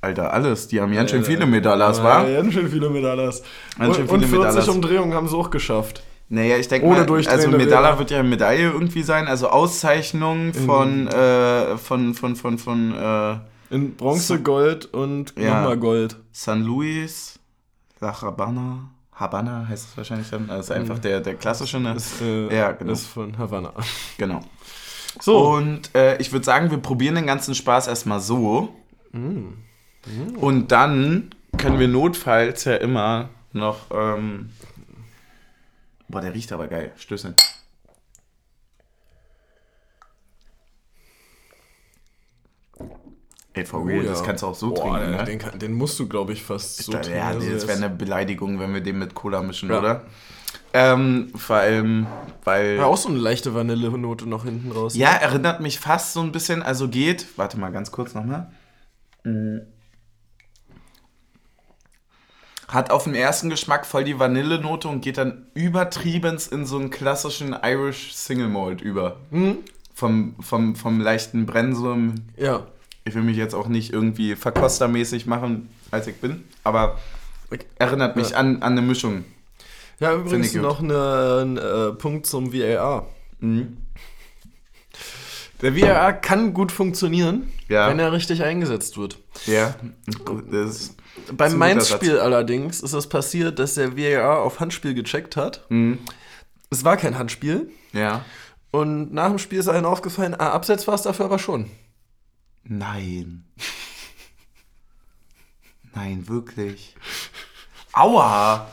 [0.00, 0.66] Alter, alles.
[0.68, 2.26] Die haben ganz schön viele Medallas, wa?
[2.26, 3.42] Ja, ganz schön viele Medallas.
[3.78, 4.68] Ganz schön und, und viele 40 Medallas.
[4.68, 6.02] Umdrehungen haben sie auch geschafft.
[6.34, 11.06] Naja, ich denke mal, also Medaille wird ja eine Medaille irgendwie sein, also Auszeichnung von,
[11.06, 13.36] äh, von, von, von, von äh,
[13.74, 15.60] In Bronze, Gold und Ja.
[15.60, 16.16] nochmal Gold.
[16.32, 17.38] San Luis,
[18.00, 21.92] La Habana, Habana heißt es wahrscheinlich dann, also einfach der, der klassische, ne?
[21.94, 22.92] Ist, äh, Ja, genau.
[22.92, 23.74] ist von Havanna.
[24.16, 24.40] Genau.
[25.20, 25.50] So.
[25.52, 28.74] Und äh, ich würde sagen, wir probieren den ganzen Spaß erstmal so.
[29.12, 29.48] Mm.
[30.40, 33.90] Und dann können wir notfalls ja immer noch.
[33.92, 34.48] Ähm
[36.12, 36.92] Boah, der riecht aber geil.
[36.96, 37.34] Stößeln.
[43.54, 45.24] Ey, for real, das kannst du auch so Oh Boah, trinken, ne?
[45.24, 47.18] den, kann- den musst du, glaube ich, fast so Da- trinken.
[47.18, 49.78] ja, Also das er wäre eine Beleidigung, wenn wir den mit Cola mischen, Ja.
[49.78, 50.06] oder?
[50.74, 52.06] Ähm, vor allem,
[52.44, 52.76] weil.
[52.76, 54.94] Ja, auch so eine leichte Vanillenote noch hinten raus.
[54.96, 57.26] Ja, erinnert mich fast so ein bisschen, also geht.
[57.36, 58.50] Warte mal ganz kurz nochmal.
[62.72, 66.88] Hat auf den ersten Geschmack voll die Vanillenote und geht dann übertriebens in so einen
[66.90, 69.16] klassischen Irish Single Malt über.
[69.94, 72.14] Vom, vom, vom leichten Brensum.
[72.36, 72.66] Ja.
[73.04, 76.98] Ich will mich jetzt auch nicht irgendwie verkostermäßig machen, als ich bin, aber
[77.78, 78.38] erinnert mich Ja.
[78.38, 79.24] an, an eine Mischung.
[80.00, 83.06] Ja, übrigens noch ein äh, Punkt zum VAR.
[85.62, 87.88] Der VAR kann gut funktionieren, Ja.
[87.88, 89.18] wenn er richtig eingesetzt wird.
[89.46, 89.74] Ja,
[91.32, 95.66] Beim Mainz-Spiel allerdings ist es passiert, dass der VAR auf Handspiel gecheckt hat.
[96.70, 97.70] Es war kein Handspiel.
[97.92, 98.24] Ja.
[98.72, 101.70] Und nach dem Spiel ist allen aufgefallen, ah, abseits war es dafür aber schon.
[102.64, 103.44] Nein.
[105.94, 106.96] Nein, wirklich.
[107.92, 108.66] Aua.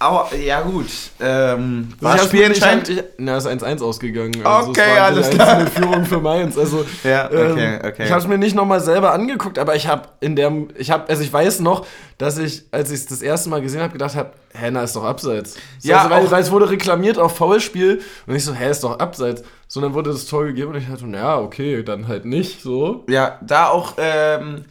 [0.00, 0.86] Aua, ja gut.
[1.18, 2.88] Ähm, war Ich hab's mir- spielentscheidend?
[2.88, 4.32] Ich, na, es ist 1-1 ausgegangen.
[4.44, 5.48] Okay, es war alles klar.
[5.48, 6.56] einzelne Führung für Mainz.
[6.56, 8.04] Also, Ja, okay, ähm, okay.
[8.04, 11.08] Ich habe es mir nicht nochmal selber angeguckt, aber ich habe in der, ich habe,
[11.08, 11.84] also ich weiß noch,
[12.16, 14.94] dass ich, als ich es das erste Mal gesehen habe, gedacht habe, hä, na, ist
[14.94, 15.56] doch abseits.
[15.80, 18.84] So, Ja, also, weil, weil es wurde reklamiert auf Foulspiel und ich so, hä, ist
[18.84, 19.42] doch abseits.
[19.66, 23.04] So, dann wurde das Tor gegeben und ich dachte, naja, okay, dann halt nicht, so.
[23.08, 24.64] Ja, da auch ähm,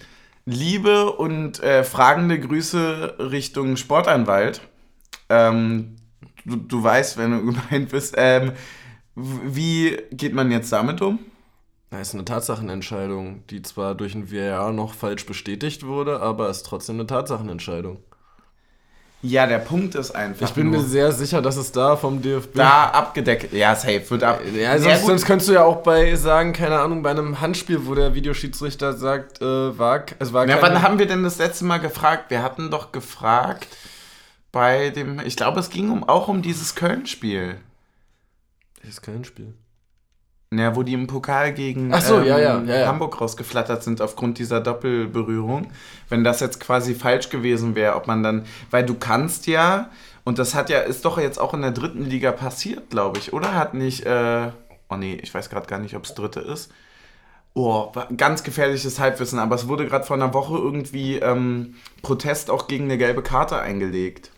[0.46, 4.62] Liebe und äh, fragende Grüße Richtung Sportanwalt.
[5.30, 5.96] Ähm,
[6.46, 8.16] du, du weißt, wenn du gemeint bist.
[8.18, 8.54] Ähm,
[9.16, 11.20] wie geht man jetzt damit um?
[11.90, 16.64] Das ist eine Tatsachenentscheidung, die zwar durch ein VAR noch falsch bestätigt wurde, aber ist
[16.66, 18.00] trotzdem eine Tatsachenentscheidung.
[19.24, 20.48] Ja, der Punkt ist einfach.
[20.48, 22.54] Ich bin mir sehr sicher, dass es da vom DFB.
[22.56, 23.52] da abgedeckt.
[23.52, 24.42] Ja, safe wird ab.
[24.54, 25.08] Ja, sonst, Ja, gut.
[25.08, 28.94] sonst könntest du ja auch bei sagen, keine Ahnung, bei einem Handspiel, wo der Videoschiedsrichter
[28.94, 32.30] sagt, äh, war, es war Ja, keine- wann haben wir denn das letzte Mal gefragt?
[32.30, 33.68] Wir hatten doch gefragt
[34.58, 35.20] bei dem.
[35.20, 37.58] Ich glaube, es ging um, auch um dieses Köln-Spiel.
[38.82, 39.54] Das ist kein Spiel.
[40.52, 42.88] Ja, wo die im Pokal gegen ähm, so, ja, ja, ja, ja.
[42.88, 45.68] Hamburg rausgeflattert sind aufgrund dieser Doppelberührung.
[46.10, 49.92] Wenn das jetzt quasi falsch gewesen wäre, ob man dann, weil du kannst ja,
[50.24, 53.34] und das hat ja, ist doch jetzt auch in der dritten Liga passiert, glaube ich,
[53.34, 53.54] oder?
[53.54, 54.50] Hat nicht, äh,
[54.90, 56.72] oh nee, ich weiß gerade gar nicht, ob es dritte ist.
[57.54, 62.68] Oh, ganz gefährliches Halbwissen, aber es wurde gerade vor einer Woche irgendwie ähm, Protest auch
[62.68, 64.32] gegen eine gelbe Karte eingelegt.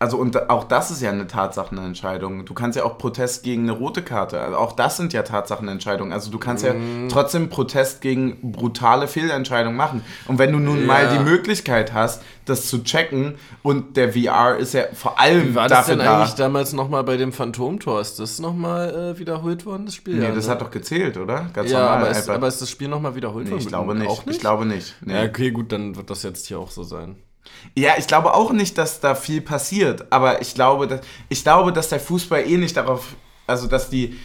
[0.00, 2.44] Also und auch das ist ja eine Tatsachenentscheidung.
[2.44, 4.40] Du kannst ja auch Protest gegen eine rote Karte.
[4.40, 6.12] Also auch das sind ja Tatsachenentscheidungen.
[6.12, 6.72] Also du kannst ja
[7.08, 10.04] trotzdem Protest gegen brutale Fehlentscheidungen machen.
[10.28, 11.12] Und wenn du nun mal Ja.
[11.14, 13.34] die Möglichkeit hast, das zu checken
[13.64, 16.18] und der VR ist ja vor allem Wie war das denn da.
[16.20, 18.00] eigentlich damals nochmal bei dem Phantomtor?
[18.00, 20.14] Ist das nochmal äh, wiederholt worden, das Spiel?
[20.18, 20.52] Nee, ja, das ne?
[20.52, 21.50] hat doch gezählt, oder?
[21.52, 23.62] Ganz Ja, aber ist, aber ist das Spiel nochmal wiederholt nee, worden?
[23.62, 24.08] ich glaube nicht.
[24.26, 24.36] Nicht?
[24.36, 24.94] Ich glaube nicht.
[25.00, 25.14] Nee.
[25.14, 27.16] Ja, okay, gut, dann wird das jetzt hier auch so sein.
[27.76, 30.06] Ja, ich glaube auch nicht, dass da viel passiert.
[30.10, 33.04] Aber ich glaube, dass, ich glaube, dass der Fußball eh nicht darauf,
[33.46, 34.18] also dass die,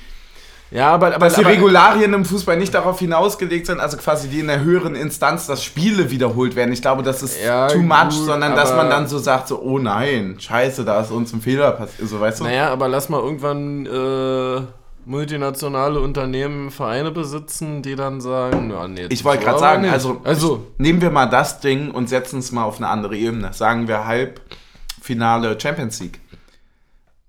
[0.72, 4.28] Ja, aber, aber, dass die aber Regularien im Fußball nicht darauf hinausgelegt sind, also quasi
[4.28, 6.74] die in der höheren Instanz, dass Spiele wiederholt werden.
[6.74, 9.62] Ich glaube, das ist Ja, too much, gut, sondern dass man dann so sagt, so,
[9.62, 12.10] oh nein, scheiße, da ist uns ein Fehler passiert.
[12.10, 12.46] So, weißt du?
[12.46, 14.62] Naja, aber lass mal irgendwann äh,
[15.06, 20.68] multinationale Unternehmen Vereine besitzen, die dann sagen, ja, nee, Ich wollte gerade sagen, also, also
[20.78, 23.54] nehmen wir mal das Ding und setzen es mal auf eine andere Ebene.
[23.54, 26.20] Sagen wir Halbfinale Champions League.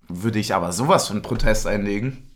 [0.09, 2.31] Würde ich aber sowas von Protest einlegen.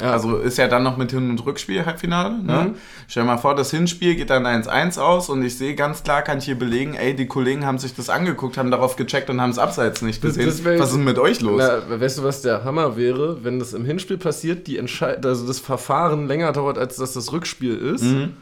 [0.00, 2.42] Ja, Also ist ja dann noch mit Hin- und Rückspiel Halbfinale.
[2.42, 2.52] Ne?
[2.70, 2.74] Mhm.
[3.08, 6.22] Stell dir mal vor, das Hinspiel geht dann 1-1 aus und ich sehe ganz klar,
[6.22, 9.40] kann ich hier belegen, ey, die Kollegen haben sich das angeguckt, haben darauf gecheckt und
[9.40, 10.46] haben es abseits nicht Das- gesehen.
[10.46, 11.60] das wär Was ist denn mit euch los?
[11.64, 15.46] Na, weißt du, was der Hammer wäre, wenn das im Hinspiel passiert, die Entscheid also
[15.46, 18.02] das Verfahren länger dauert, als dass das Rückspiel ist?
[18.04, 18.34] Mhm.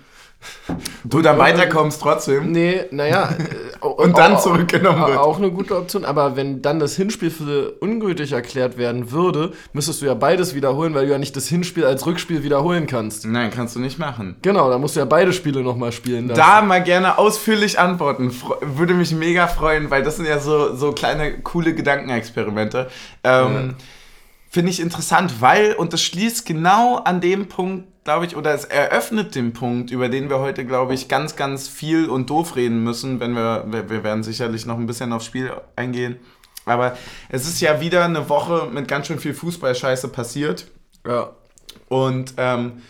[1.05, 3.31] Du dann weiterkommst trotzdem Nee, naja.
[3.83, 5.18] äh, und dann zurückgenommen wird.
[5.18, 10.03] Auch eine gute Option, aber wenn dann das Hinspiel für ungültig erklärt werden würde, müsstest
[10.03, 13.27] du ja beides wiederholen, weil du ja nicht das Hinspiel als Rückspiel wiederholen kannst.
[13.27, 14.37] Nein, kannst du nicht machen.
[14.42, 16.29] Genau, da musst du ja beide Spiele nochmal spielen.
[16.29, 16.38] lassen.
[16.38, 18.35] Da mal gerne ausführlich antworten.
[18.61, 22.88] Würde mich mega freuen, weil das sind ja so, so kleine, coole Gedankenexperimente.
[23.24, 23.74] Ähm,
[24.50, 28.64] Finde ich interessant, weil, und das schließt genau an dem Punkt, glaube ich, oder es
[28.64, 32.82] eröffnet den Punkt, über den wir heute, glaube ich, ganz, ganz viel und doof reden
[32.82, 36.16] müssen, wenn wir, wir werden sicherlich noch ein bisschen aufs Spiel eingehen.
[36.64, 36.96] Aber
[37.28, 40.66] es ist ja wieder eine Woche mit ganz schön viel Fußballscheiße passiert.
[41.06, 41.30] Ja.
[41.88, 42.82] Und ähm,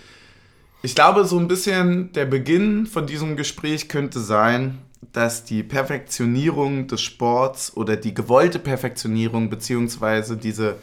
[0.82, 4.78] ich glaube, so ein bisschen der Beginn von diesem Gespräch könnte sein,
[5.12, 10.76] dass die Perfektionierung des Sports oder die gewollte Perfektionierung beziehungsweise diese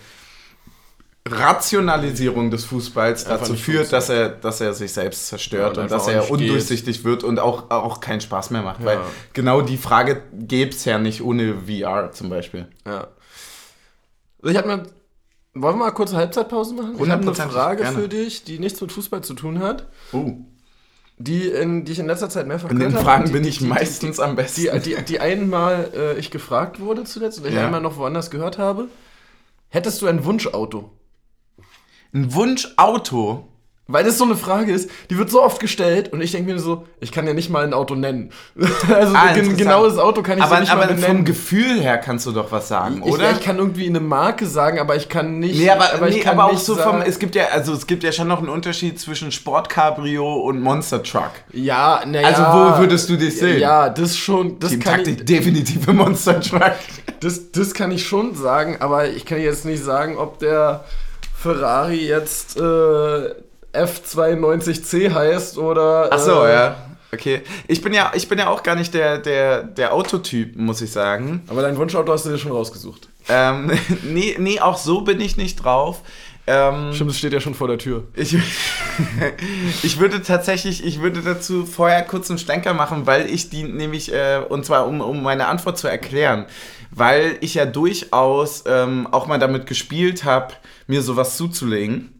[1.27, 5.83] Rationalisierung des Fußballs Einfach dazu führt, dass er, dass er sich selbst Ja, zerstört und
[5.85, 8.79] und dass er undurchsichtig wird und auch, auch keinen Spaß mehr macht.
[8.81, 8.85] Ja.
[8.85, 8.99] Weil
[9.33, 12.67] genau die Frage gäbe es ja nicht ohne VR zum Beispiel.
[12.85, 13.07] Ja.
[14.41, 14.83] Also ich hab mir.
[15.57, 16.95] Wollen wir mal kurze Halbzeitpause machen?
[17.01, 17.97] Ich habe eine Frage gerne.
[17.97, 20.33] für dich, die nichts mit Fußball zu tun hat, Oh,
[21.17, 23.05] die, in, die ich in letzter Zeit mehrfach in den gehört habe.
[23.05, 24.61] Fragen Die- bin die- ich die- meistens am besten.
[24.83, 27.63] Die, die, die einmal äh, ich gefragt wurde zuletzt und ich Ja.
[27.65, 28.89] einmal noch woanders gehört habe.
[29.69, 30.91] Hättest du ein Wunschauto?
[32.15, 33.45] Ein Wunschauto.
[33.87, 36.57] Weil das so eine Frage ist, die wird so oft gestellt und ich denke mir
[36.57, 38.31] so, ich kann ja nicht mal ein Auto nennen.
[38.91, 41.25] also Ah, ein genaues Auto kann ich aber so nicht aber mal vom benennen.
[41.25, 43.29] Gefühl her kannst du doch was sagen, ich, oder?
[43.29, 45.59] ich kann irgendwie eine Marke sagen, aber ich kann nicht.
[45.59, 48.01] nee, aber, ich nee, kann aber auch so vom, es gibt ja, also es gibt
[48.01, 51.31] ja schon noch einen Unterschied zwischen Sportcabrio und Monster Truck.
[51.53, 52.27] Ja, naja.
[52.27, 53.59] Also wo würdest du dich sehen?
[53.59, 56.71] Ja, das schon, das Team kann Taktik ich, definitiv im Monster Truck.
[57.19, 60.85] das, das kann ich schon sagen, aber ich kann jetzt nicht sagen, ob der
[61.45, 63.35] Ferrari jetzt äh,
[63.71, 66.09] F92C heißt oder.
[66.09, 66.75] Ach so, äh, ja.
[67.13, 67.43] Okay.
[67.67, 70.91] Ich bin ja, ich bin ja auch gar nicht der, der, der Autotyp, muss ich
[70.91, 71.43] sagen.
[71.47, 73.09] Aber dein Wunschauto hast du dir schon rausgesucht.
[73.29, 73.71] Ähm,
[74.03, 76.01] nee, nee, auch so bin ich nicht drauf.
[76.47, 78.03] Ähm, Stimmt, es steht ja schon vor der Tür.
[78.13, 78.37] Ich,
[79.83, 84.13] ich würde tatsächlich, ich würde dazu vorher kurz einen Schlenker machen, weil ich die nämlich,
[84.13, 86.45] äh, und zwar um, um meine Antwort zu erklären,
[86.91, 90.53] weil ich ja durchaus ähm, auch mal damit gespielt habe,
[90.87, 92.14] mir sowas zuzulegen.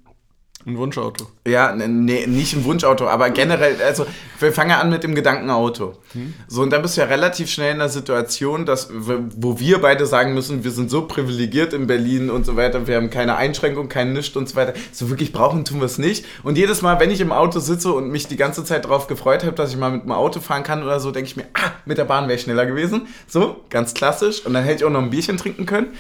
[0.68, 1.28] Ein Wunschauto.
[1.48, 4.08] Ja, nee, nicht ein Wunschauto, aber generell, also
[4.40, 5.96] wir fangen ja an mit dem Gedankenauto.
[6.14, 6.34] Hm.
[6.48, 10.08] So, und dann bist du ja relativ schnell in der Situation, dass, wo wir beide
[10.08, 13.90] sagen müssen, wir sind so privilegiert in Berlin und so weiter, wir haben keine Einschränkung,
[13.90, 14.74] kein Nichts und so weiter.
[14.92, 16.26] So wirklich brauchen tun wir es nicht.
[16.42, 19.44] Und jedes Mal, wenn ich im Auto sitze und mich die ganze Zeit darauf gefreut
[19.44, 21.74] habe, dass ich mal mit dem Auto fahren kann oder so, denke ich mir, ah,
[21.86, 23.08] mit der Bahn wäre ich schneller gewesen.
[23.28, 24.44] So, ganz klassisch.
[24.48, 25.94] Und dann hätte ich auch noch ein Bierchen trinken können.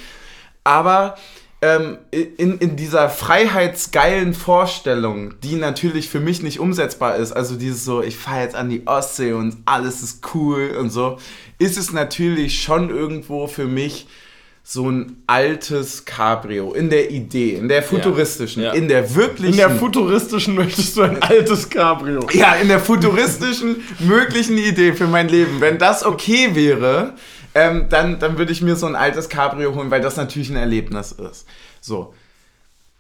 [0.64, 1.18] Aber
[1.66, 7.84] ähm, in, in dieser freiheitsgeilen Vorstellung, die natürlich für mich nicht umsetzbar ist, also dieses
[7.84, 11.18] so, ich fahre jetzt an die Ostsee und alles ist cool und so,
[11.58, 14.08] ist es natürlich schon irgendwo für mich
[14.64, 18.76] so ein altes Cabrio in der Idee, in der futuristischen, ja, ja.
[18.76, 19.54] in der wirklichen.
[19.54, 22.28] In der futuristischen möchtest du ein altes Cabrio.
[22.32, 25.62] Ja, in der futuristischen möglichen Idee für mein Leben.
[25.62, 27.14] Wenn das okay wäre,
[27.56, 30.58] ähm, dann, dann würde ich mir so ein altes Cabrio holen, weil das natürlich ein
[30.58, 31.48] Erlebnis ist.
[31.82, 32.14] So.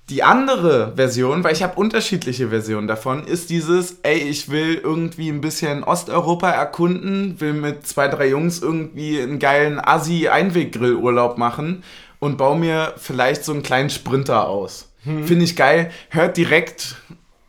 [0.09, 5.29] Die andere Version, weil ich habe unterschiedliche Versionen davon, ist dieses, ey, ich will irgendwie
[5.29, 11.83] ein bisschen Osteuropa erkunden, will mit zwei, drei Jungs irgendwie einen geilen Assi-Einweggrillurlaub machen
[12.19, 14.91] und baue mir vielleicht so einen kleinen Sprinter aus.
[15.05, 15.25] Hm.
[15.25, 16.97] Finde ich geil, hört direkt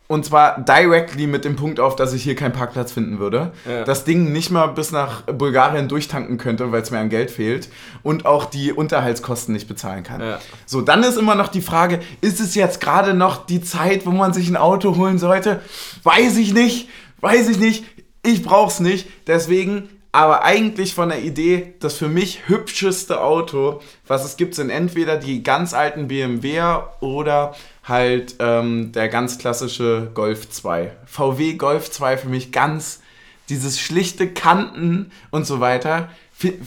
[0.07, 3.51] und zwar directly mit dem Punkt auf, dass ich hier keinen Parkplatz finden würde.
[3.69, 3.83] Ja.
[3.83, 7.67] Das Ding nicht mal bis nach Bulgarien durchtanken könnte, weil es mir an Geld fehlt.
[8.03, 10.21] Und auch die Unterhaltskosten nicht bezahlen kann.
[10.21, 10.39] Ja.
[10.65, 14.11] So, dann ist immer noch die Frage, ist es jetzt gerade noch die Zeit, wo
[14.11, 15.61] man sich ein Auto holen sollte?
[16.03, 16.87] Weiß ich nicht.
[17.19, 17.83] Weiß ich nicht.
[18.23, 19.09] Ich brauch's nicht.
[19.27, 24.71] Deswegen aber eigentlich von der Idee, das für mich hübscheste Auto, was es gibt, sind
[24.71, 26.61] entweder die ganz alten BMW
[27.01, 27.53] oder
[27.87, 30.91] halt ähm, der ganz klassische Golf 2.
[31.05, 33.01] VW Golf 2 für mich ganz
[33.49, 36.09] dieses schlichte Kanten und so weiter.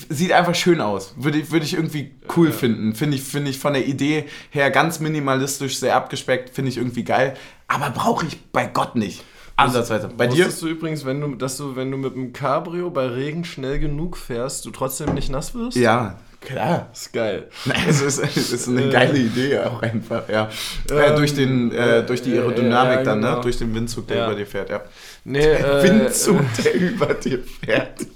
[0.09, 1.15] Sieht einfach schön aus.
[1.17, 2.53] Würde ich, würde ich irgendwie cool ja.
[2.53, 2.95] finden.
[2.95, 6.51] Finde ich, find ich von der Idee her ganz minimalistisch, sehr abgespeckt.
[6.51, 7.37] Finde ich irgendwie geil.
[7.69, 9.23] Aber brauche ich bei Gott nicht.
[9.57, 10.09] Ansatzweise.
[10.17, 10.49] Bei dir?
[10.49, 14.17] du übrigens, wenn du, dass du, wenn du mit dem Cabrio bei Regen schnell genug
[14.17, 15.77] fährst, du trotzdem nicht nass wirst?
[15.77, 16.88] Ja, Klar.
[16.92, 17.48] Ist geil.
[17.88, 20.48] es, ist, es ist eine geile Idee auch einfach, ja.
[20.90, 23.29] Ähm, äh, durch, den, äh, durch die Aerodynamik ja, dann, ne?
[23.29, 23.42] Genau.
[23.42, 24.26] Durch den Windzug, der ja.
[24.26, 24.81] über dir fährt, ja.
[25.24, 27.94] Nee, der äh, Windzug, der über dir fährt.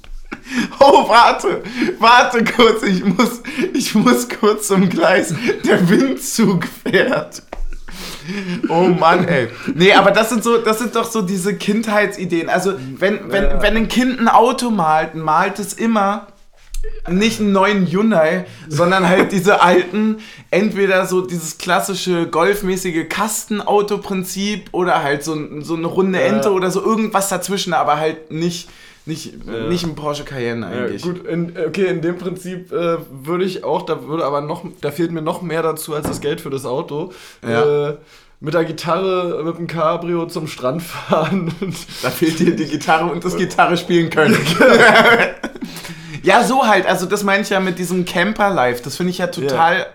[0.80, 1.62] Oh, warte,
[1.98, 3.40] warte kurz, ich muss,
[3.72, 5.34] ich muss kurz zum Gleis.
[5.64, 7.42] Der Windzug fährt.
[8.68, 9.48] Oh Mann, ey.
[9.74, 12.48] Nee, aber das sind so, das sind doch so diese Kindheitsideen.
[12.48, 16.26] Also, wenn, wenn, wenn ein Kind ein Auto malt, malt es immer
[17.10, 20.18] nicht einen neuen Hyundai, sondern halt diese alten,
[20.50, 26.54] entweder so dieses klassische golfmäßige Kastenauto-Prinzip oder halt so, so eine runde Ente ja.
[26.54, 28.68] oder so irgendwas dazwischen, aber halt nicht
[29.06, 29.68] nicht, ja.
[29.68, 31.04] nicht ein Porsche Cayenne eigentlich.
[31.04, 34.64] Ja, gut, in, okay, in dem Prinzip äh, würde ich auch, da würde aber noch,
[34.80, 37.12] da fehlt mir noch mehr dazu als das Geld für das Auto.
[37.46, 37.90] Ja.
[37.90, 37.96] Äh,
[38.40, 41.52] mit der Gitarre, mit dem Cabrio zum Strand fahren.
[42.02, 44.36] da fehlt dir die Gitarre und das Gitarre spielen können.
[46.24, 46.86] Ja, so halt.
[46.86, 48.82] Also das meine ich ja mit diesem Camper-Life.
[48.82, 49.86] Das finde ich ja total ja.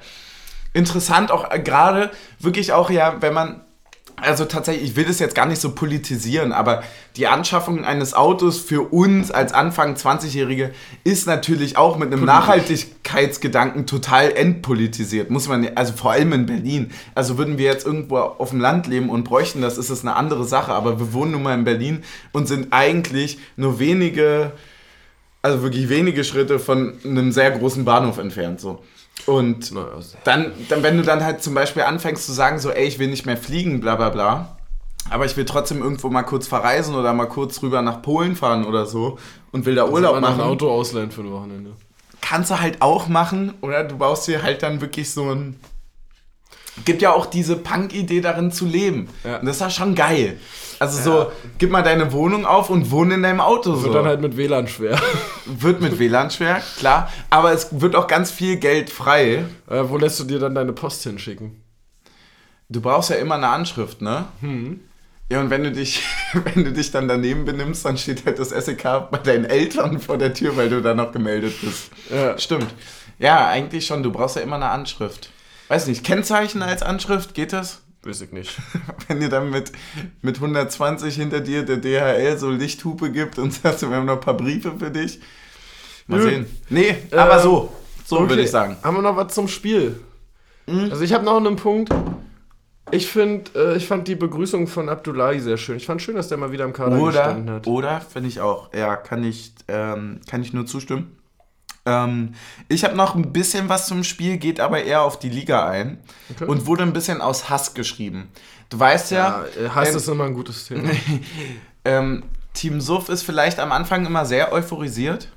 [0.73, 1.31] interessant.
[1.31, 3.61] Auch äh, gerade wirklich auch ja, wenn man
[4.21, 6.83] also tatsächlich, ich will das jetzt gar nicht so politisieren, aber
[7.15, 10.71] die Anschaffung eines Autos für uns als Anfang 20-Jährige
[11.03, 12.25] ist natürlich auch mit einem.
[12.25, 15.29] Nachhaltigkeitsgedanken total entpolitisiert.
[15.29, 16.91] Muss man, also vor allem in Berlin.
[17.15, 20.15] Also würden wir jetzt irgendwo auf dem Land leben und bräuchten das, ist es eine
[20.15, 20.73] andere Sache.
[20.73, 24.51] Aber wir wohnen nun mal in Berlin und sind eigentlich nur wenige
[25.41, 28.59] also wirklich wenige Schritte von einem sehr großen Bahnhof entfernt.
[28.59, 28.83] So.
[29.25, 29.73] Und
[30.23, 33.07] dann, dann, wenn du dann halt zum Beispiel anfängst zu sagen, so, ey, ich will
[33.09, 34.57] nicht mehr fliegen, bla bla bla,
[35.09, 38.65] aber ich will trotzdem irgendwo mal kurz verreisen oder mal kurz rüber nach Polen fahren
[38.65, 39.17] oder so
[39.51, 40.41] und will da also Urlaub machen.
[40.41, 41.71] ein Auto ausleihen für ein Wochenende.
[42.21, 45.59] Kannst du halt auch machen oder du baust dir halt dann wirklich so ein.
[46.85, 49.09] Gibt ja auch diese Punk-Idee darin zu leben.
[49.23, 49.37] Ja.
[49.37, 50.39] Und das ist ja schon geil.
[50.79, 51.03] Also ja.
[51.03, 53.73] so, gib mal deine Wohnung auf und wohne in deinem Auto.
[53.73, 53.93] Wird so.
[53.93, 54.99] dann halt mit WLAN schwer.
[55.45, 57.11] Wird mit WLAN schwer, klar.
[57.29, 59.45] Aber es wird auch ganz viel Geld frei.
[59.69, 61.61] Äh, wo lässt du dir dann deine Post hinschicken?
[62.69, 64.25] Du brauchst ja immer eine Anschrift, ne?
[64.39, 64.79] Hm.
[65.31, 66.01] Ja, und wenn du dich,
[66.33, 70.17] wenn du dich dann daneben benimmst, dann steht halt das SEK bei deinen Eltern vor
[70.17, 71.91] der Tür, weil du da noch gemeldet bist.
[72.09, 72.37] Ja.
[72.37, 72.67] Stimmt.
[73.19, 74.01] Ja, eigentlich schon.
[74.01, 75.29] Du brauchst ja immer eine Anschrift.
[75.69, 77.83] Weiß nicht, Kennzeichen als Anschrift, geht das?
[78.01, 78.57] Weiß ich nicht.
[79.07, 79.71] Wenn ihr dann mit,
[80.21, 84.19] mit 120 hinter dir der DHL so Lichthupe gibt und sagst, wir haben noch ein
[84.19, 85.19] paar Briefe für dich.
[86.07, 86.23] Mal Nö.
[86.29, 86.45] sehen.
[86.69, 87.71] Nee, aber äh, so.
[88.03, 88.29] So okay.
[88.29, 88.77] würde ich sagen.
[88.83, 89.99] Haben wir noch was zum Spiel?
[90.65, 90.89] Mhm.
[90.89, 91.93] Also ich habe noch einen Punkt.
[92.91, 95.77] Ich finde, äh, ich fand die Begrüßung von Abdullahi sehr schön.
[95.77, 97.67] Ich fand schön, dass der mal wieder im Kader oder, gestanden hat.
[97.67, 98.73] Oder, finde ich auch.
[98.73, 101.18] Ja, kann ich, ähm, kann ich nur zustimmen.
[101.89, 102.35] Ähm,
[102.67, 105.97] ich habe noch ein bisschen was zum Spiel, geht aber eher auf die Liga ein
[106.29, 106.45] okay.
[106.45, 108.29] und wurde ein bisschen aus Hass geschrieben.
[108.69, 109.45] Du weißt ja.
[109.57, 110.91] ja äh, Hass ähm, ist immer ein gutes Thema.
[111.85, 112.23] ähm,
[112.53, 115.29] Team Suff ist vielleicht am Anfang immer sehr euphorisiert,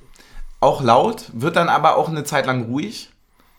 [0.60, 3.10] auch laut, wird dann aber auch eine Zeit lang ruhig,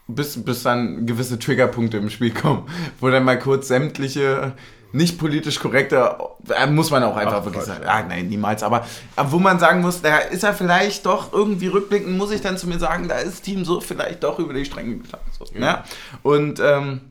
[0.08, 2.67] bis, bis dann gewisse Triggerpunkte im Spiel kommen,
[2.99, 4.53] wo dann mal kurz sämtliche
[4.93, 6.17] nicht politisch korrekte,
[6.49, 7.75] äh, muss man auch einfach Ach, wirklich Gott.
[7.75, 7.86] sagen.
[7.88, 8.62] Ah, nein, niemals.
[8.62, 12.41] Aber, aber wo man sagen muss, da ist er vielleicht doch irgendwie rückblickend, muss ich
[12.41, 15.26] dann zu mir sagen, da ist Team so vielleicht doch über die Stränge geschlagen.
[15.38, 15.59] So, ja.
[15.59, 15.84] Ne?
[16.22, 17.01] Und ähm,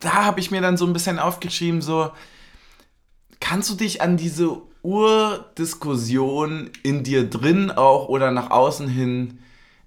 [0.00, 2.10] da habe ich mir dann so ein bisschen aufgeschrieben, so,
[3.38, 9.38] kannst du dich an diese Urdiskussion in dir drin auch oder nach außen hin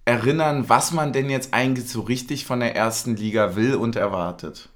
[0.05, 4.69] erinnern, was man denn jetzt eigentlich so richtig von der ersten Liga will und erwartet?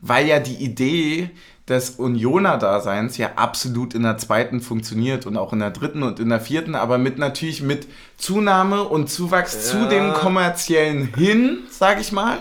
[0.00, 1.30] Weil ja die Idee
[1.70, 6.28] des Unioner-Daseins ja absolut in der zweiten funktioniert und auch in der dritten und in
[6.28, 9.60] der vierten, aber mit natürlich mit Zunahme und Zuwachs ja.
[9.60, 12.38] zu dem kommerziellen hin, sag ich mal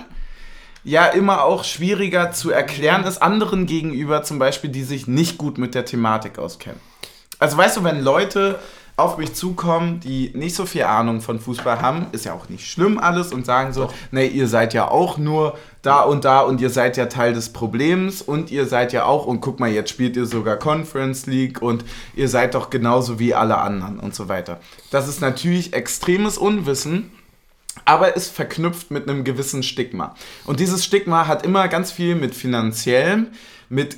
[0.83, 5.57] ja immer auch schwieriger zu erklären ist anderen gegenüber, zum Beispiel, die sich nicht gut
[5.57, 6.79] mit der Thematik auskennen.
[7.37, 8.59] Also weißt du, wenn Leute
[8.99, 12.69] auf mich zukommen, die nicht so viel Ahnung von Fußball haben, ist ja auch nicht
[12.69, 16.61] schlimm alles und sagen so, nee, ihr seid ja auch nur da und da und
[16.61, 19.89] ihr seid ja Teil des Problems und ihr seid ja auch und guck mal, jetzt
[19.89, 21.85] spielt ihr sogar Conference League und
[22.15, 24.59] ihr seid doch genauso wie alle anderen und so weiter.
[24.91, 27.11] Das ist natürlich extremes Unwissen
[27.85, 30.13] aber ist verknüpft mit einem gewissen Stigma.
[30.45, 33.27] Und dieses Stigma hat immer ganz viel mit finanziellem,
[33.69, 33.97] mit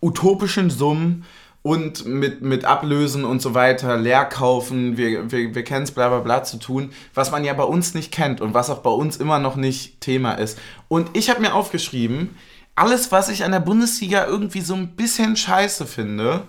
[0.00, 1.24] utopischen Summen
[1.64, 6.18] und mit, mit Ablösen und so weiter, Leerkaufen, wir, wir, wir kennen es bla bla
[6.18, 9.16] bla zu tun, was man ja bei uns nicht kennt und was auch bei uns
[9.16, 10.58] immer noch nicht Thema ist.
[10.88, 12.36] Und ich habe mir aufgeschrieben,
[12.74, 16.42] alles, was ich an der Bundesliga irgendwie so ein bisschen scheiße finde,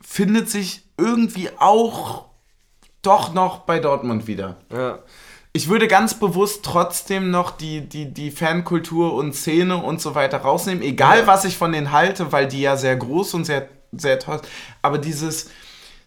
[0.00, 2.24] findet sich irgendwie auch
[3.02, 4.56] doch noch bei Dortmund wieder.
[4.72, 4.98] Ja
[5.58, 10.38] ich würde ganz bewusst trotzdem noch die, die, die Fankultur und Szene und so weiter
[10.38, 11.26] rausnehmen, egal ja.
[11.26, 14.40] was ich von denen halte, weil die ja sehr groß und sehr, sehr toll
[14.82, 15.50] Aber dieses,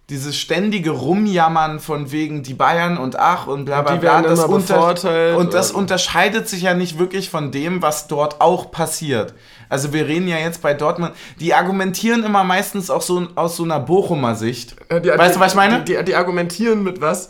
[0.10, 5.38] dieses ständige Rumjammern von wegen die Bayern und ach und bla bla bla, das, unter
[5.38, 9.34] und das unterscheidet sich ja nicht wirklich von dem, was dort auch passiert.
[9.68, 13.64] Also wir reden ja jetzt bei Dortmund, die argumentieren immer meistens auch so aus so
[13.64, 14.78] einer Bochumer Sicht.
[14.89, 15.84] Die, weißt die, du, was ich meine?
[15.84, 17.30] Die, die, argumentieren mit was?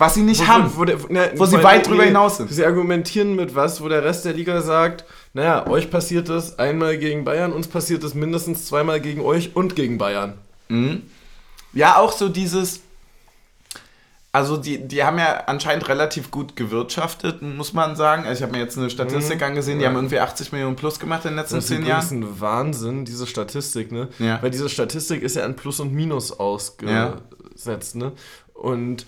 [0.00, 0.72] Was sie nicht wo, haben.
[0.76, 2.50] Wo, der, ne, wo sie weit drüber hinaus sind.
[2.50, 6.96] Sie argumentieren mit was, wo der Rest der Liga sagt, naja, euch passiert es einmal
[6.96, 10.38] gegen Bayern, uns passiert es mindestens zweimal gegen euch und gegen Bayern.
[10.68, 11.02] Mhm.
[11.74, 12.80] Ja, auch so dieses.
[14.32, 18.24] Also die, die haben ja anscheinend relativ gut gewirtschaftet, muss man sagen.
[18.24, 19.46] Also ich habe mir jetzt eine Statistik mhm.
[19.48, 19.90] angesehen, die ja.
[19.90, 21.98] haben irgendwie 80 Millionen plus gemacht in den letzten zehn Jahren.
[21.98, 24.08] Das ist ein Wahnsinn, diese Statistik, ne?
[24.18, 24.40] Ja.
[24.40, 28.00] Weil diese Statistik ist ja an Plus und Minus ausgesetzt, ja.
[28.00, 28.12] ne?
[28.54, 29.04] Und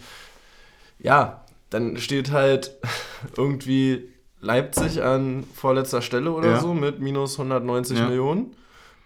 [1.02, 2.78] ja, dann steht halt
[3.36, 4.08] irgendwie
[4.40, 6.60] Leipzig an vorletzter Stelle oder ja.
[6.60, 8.08] so mit minus 190 ja.
[8.08, 8.56] Millionen.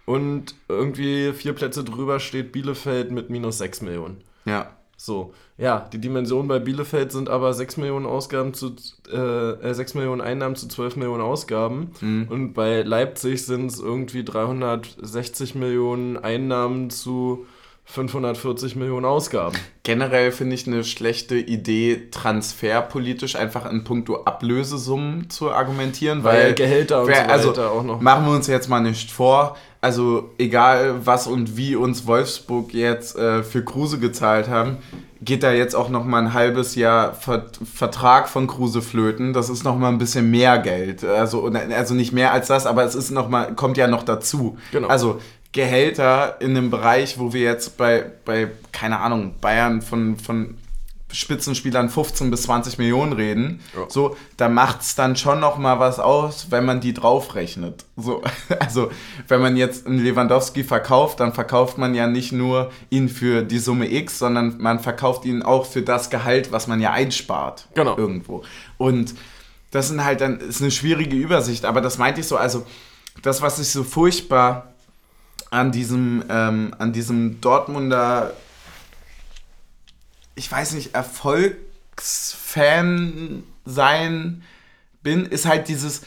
[0.05, 4.23] Und irgendwie vier Plätze drüber steht Bielefeld mit minus 6 Millionen.
[4.45, 4.71] Ja.
[4.95, 8.75] So, ja, die Dimensionen bei Bielefeld sind aber 6 Millionen Ausgaben zu
[9.11, 11.91] äh, 6 äh, Millionen Einnahmen zu 12 Millionen Ausgaben.
[11.99, 12.27] Mhm.
[12.29, 17.45] Und bei Leipzig sind es irgendwie 360 Millionen Einnahmen zu
[17.89, 19.55] 540 Millionen Ausgaben.
[19.83, 26.53] Generell finde ich eine schlechte Idee, transferpolitisch einfach in puncto Ablösesummen zu argumentieren, weil, weil
[26.53, 28.01] Gehälter und wer, so weiter also, auch noch.
[28.01, 29.55] Machen wir uns jetzt mal nicht vor.
[29.79, 34.77] Also egal was und wie uns Wolfsburg jetzt äh, für Kruse gezahlt haben,
[35.21, 39.33] geht da jetzt auch noch mal ein halbes Jahr Vertrag von Kruse flöten.
[39.33, 41.03] Das ist noch mal ein bisschen mehr Geld.
[41.03, 44.57] Also, also nicht mehr als das, aber es ist noch mal, kommt ja noch dazu.
[44.71, 44.87] Genau.
[44.87, 45.19] Also
[45.57, 50.55] Gehälter in einem Bereich, wo wir jetzt bei, bei keine Ahnung, Bayern von, von
[51.11, 53.85] Spitzenspielern 15 bis 20 Millionen reden, ja.
[53.89, 57.85] so, da macht es dann schon noch mal was aus, wenn man die draufrechnet.
[57.95, 58.21] So,
[58.59, 58.91] also,
[59.27, 63.57] wenn man jetzt einen Lewandowski verkauft, dann verkauft man ja nicht nur ihn für die
[63.57, 67.67] Summe X, sondern man verkauft ihn auch für das Gehalt, was man ja einspart.
[67.73, 67.97] Genau.
[67.97, 68.43] Irgendwo.
[68.77, 69.15] Und
[69.71, 72.63] das sind halt dann, ist eine schwierige Übersicht, aber das meinte ich so, also,
[73.23, 74.75] das, was ich so furchtbar
[75.49, 78.33] an diesem, ähm, an diesem Dortmunder,
[80.35, 84.43] ich weiß nicht, Erfolgsfan sein
[85.03, 86.03] bin, ist halt dieses,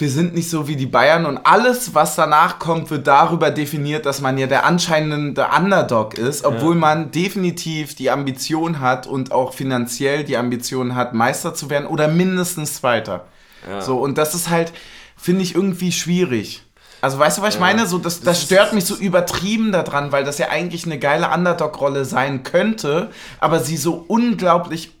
[0.00, 4.06] wir sind nicht so wie die Bayern und alles, was danach kommt, wird darüber definiert,
[4.06, 6.80] dass man ja der anscheinende Underdog ist, obwohl ja.
[6.80, 12.08] man definitiv die Ambition hat und auch finanziell die Ambition hat, Meister zu werden oder
[12.08, 13.26] mindestens Zweiter.
[13.68, 13.82] Ja.
[13.82, 14.72] So, und das ist halt,
[15.16, 16.62] finde ich, irgendwie schwierig.
[17.00, 17.60] Also weißt du, was ich ja.
[17.60, 17.86] meine?
[17.86, 22.04] So, das, das stört mich so übertrieben daran, weil das ja eigentlich eine geile Underdog-Rolle
[22.04, 24.92] sein könnte, aber sie so unglaublich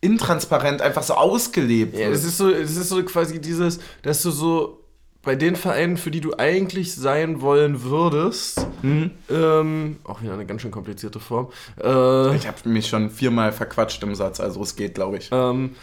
[0.00, 2.14] intransparent einfach so ausgelebt Ja, wird.
[2.14, 4.80] es ist so, es ist so quasi dieses, dass du so
[5.22, 10.62] bei den Vereinen, für die du eigentlich sein wollen würdest, ähm, auch wieder eine ganz
[10.62, 11.48] schön komplizierte Form,
[11.82, 15.28] äh, Ich habe mich schon viermal verquatscht im Satz, also es geht, glaube ich.
[15.32, 15.74] ähm,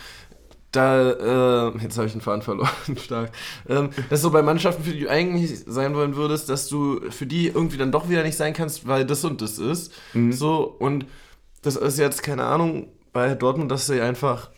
[0.74, 3.32] da, äh, jetzt habe ich den Faden verloren, stark.
[3.70, 7.26] Ähm, dass so bei Mannschaften, für die du eigentlich sein wollen würdest, dass du für
[7.26, 9.94] die irgendwie dann doch wieder nicht sein kannst, weil das und das ist.
[10.32, 11.06] So, und
[11.62, 14.50] das ist jetzt, keine Ahnung, bei Dortmund, dass sie einfach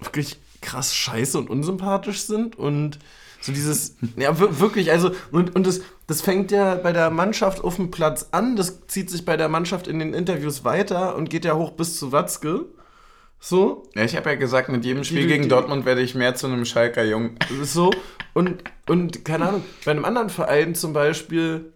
[0.00, 2.98] wirklich krass scheiße und unsympathisch sind und
[3.40, 7.64] so dieses, ja, wir- wirklich, also, und, und das, das fängt ja bei der Mannschaft
[7.64, 11.30] auf dem Platz an, das zieht sich bei der Mannschaft in den Interviews weiter und
[11.30, 12.66] geht ja hoch bis zu Watzke.
[13.42, 16.14] So, Ja, ich habe ja gesagt, mit jedem Spiel Die- gegen die- Dortmund werde ich
[16.14, 17.36] mehr zu einem Schalker Jung.
[17.62, 17.90] so,
[18.34, 21.72] und, und keine Ahnung, bei einem anderen Verein zum Beispiel,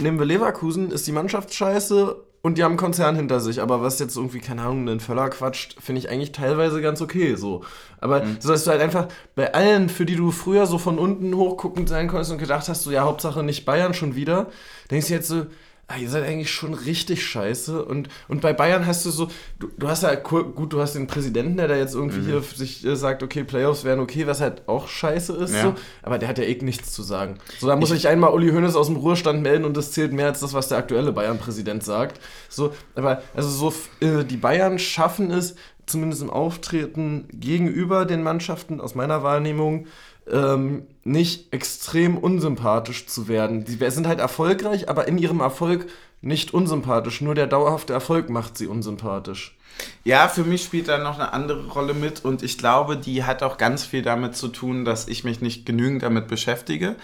[0.00, 3.62] nehmen wir Leverkusen, ist die Mannschaft scheiße und die haben einen Konzern hinter sich.
[3.62, 7.36] Aber was jetzt irgendwie, keine Ahnung, einen Völler quatscht, finde ich eigentlich teilweise ganz okay
[7.36, 7.62] so.
[8.00, 9.06] Aber so, dass du halt einfach
[9.36, 12.82] bei allen, für die du früher so von unten hochguckend sein konntest und gedacht hast,
[12.82, 14.48] so ja, Hauptsache nicht Bayern schon wieder,
[14.90, 15.46] denkst du jetzt so,
[15.88, 17.82] ah, ihr seid eigentlich schon richtig scheiße.
[17.84, 19.28] Und, und bei Bayern hast du so,
[19.58, 22.84] du, du hast ja, gut, du hast den Präsidenten, der da jetzt irgendwie hier sich
[22.84, 25.62] äh, sagt, okay, Playoffs wären okay, was halt auch scheiße ist, Ja.
[25.62, 25.74] so.
[26.02, 27.38] Aber der hat ja eh nichts zu sagen.
[27.58, 30.26] So, da muss sich einmal Uli Hoeneß aus dem Ruhestand melden und das zählt mehr
[30.26, 32.20] als das, was der aktuelle Bayern-Präsident sagt.
[32.50, 35.54] So, aber also so, äh, die Bayern schaffen es,
[35.86, 39.86] zumindest im Auftreten gegenüber den Mannschaften aus meiner Wahrnehmung,
[40.32, 43.64] ähm, nicht extrem unsympathisch zu werden.
[43.64, 45.86] Die sind halt erfolgreich, aber in ihrem Erfolg
[46.20, 47.20] nicht unsympathisch.
[47.20, 49.56] Nur der dauerhafte Erfolg macht sie unsympathisch.
[50.04, 53.42] Ja, für mich spielt da noch eine andere Rolle mit und ich glaube, die hat
[53.42, 56.96] auch ganz viel damit zu tun, dass ich mich nicht genügend damit beschäftige.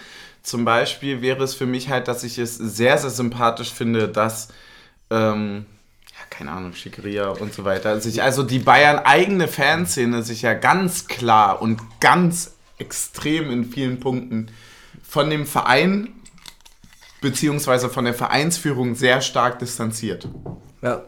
[0.43, 4.49] Zum Beispiel wäre es für mich halt, dass ich es sehr, sehr sympathisch finde, dass,
[5.09, 5.65] ähm,
[6.11, 10.53] ja, keine Ahnung, Schickeria und so weiter, sich also die Bayern eigene Fanszene sich ja
[10.53, 14.51] ganz klar und ganz extrem in vielen Punkten
[15.03, 16.09] von dem Verein
[17.21, 20.27] beziehungsweise von der Vereinsführung sehr stark distanziert
[20.81, 21.03] Ja.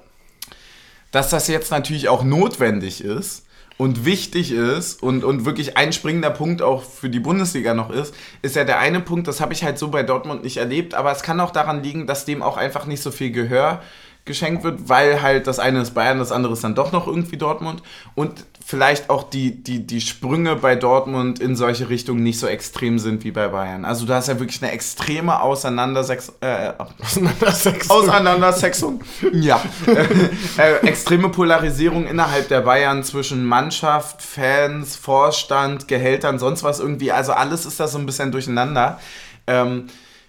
[1.11, 3.45] dass das jetzt natürlich auch notwendig ist
[3.77, 8.13] und wichtig ist und, und wirklich ein springender Punkt auch für die Bundesliga noch ist,
[8.41, 11.11] ist ja der eine Punkt, das habe ich halt so bei Dortmund nicht erlebt, aber
[11.11, 13.83] es kann auch daran liegen, dass dem auch einfach nicht so viel Gehör
[14.27, 17.37] geschenkt wird, weil halt das eine ist Bayern, das andere ist dann doch noch irgendwie
[17.37, 17.81] Dortmund
[18.15, 22.99] und vielleicht auch die, die, die Sprünge bei Dortmund in solche Richtungen nicht so extrem
[22.99, 23.85] sind wie bei Bayern.
[23.85, 27.97] Also du hast ja wirklich eine extreme Auseinandersetzung, äh, Auseinandersetzung.
[27.97, 29.03] Auseinandersetzung.
[29.31, 29.61] Ja.
[30.57, 37.13] äh, extreme Polarisierung innerhalb der Bayern zwischen Mannschaft, Fans, Vorstand, Gehältern, sonst was irgendwie.
[37.13, 38.99] Also alles ist da so ein bisschen durcheinander.
[39.47, 39.87] Ähm,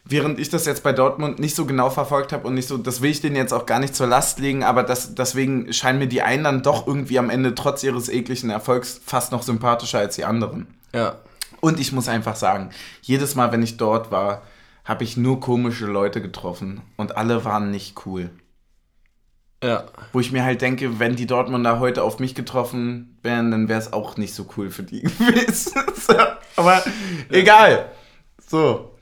[0.08, 3.02] während ich das jetzt bei Dortmund nicht so genau verfolgt habe und nicht so, das
[3.02, 6.08] will ich denen jetzt auch gar nicht zur Last legen, aber das, deswegen scheinen mir
[6.08, 10.16] die einen dann doch irgendwie am Ende trotz ihres ekligen Erfolgs fast noch sympathischer als
[10.16, 10.66] die anderen.
[10.94, 11.16] Ja.
[11.60, 12.70] Und ich muss einfach sagen,
[13.02, 14.42] jedes Mal, wenn ich dort war,
[14.84, 18.30] habe ich nur komische Leute getroffen und alle waren nicht cool.
[19.62, 19.84] Ja.
[20.12, 23.80] Wo ich mir halt denke, wenn die Dortmunder heute auf mich getroffen wären, dann wäre
[23.80, 25.82] es auch nicht so cool für die gewesen.
[25.94, 26.14] so,
[26.56, 26.82] aber
[27.28, 27.90] egal.
[28.48, 28.97] So.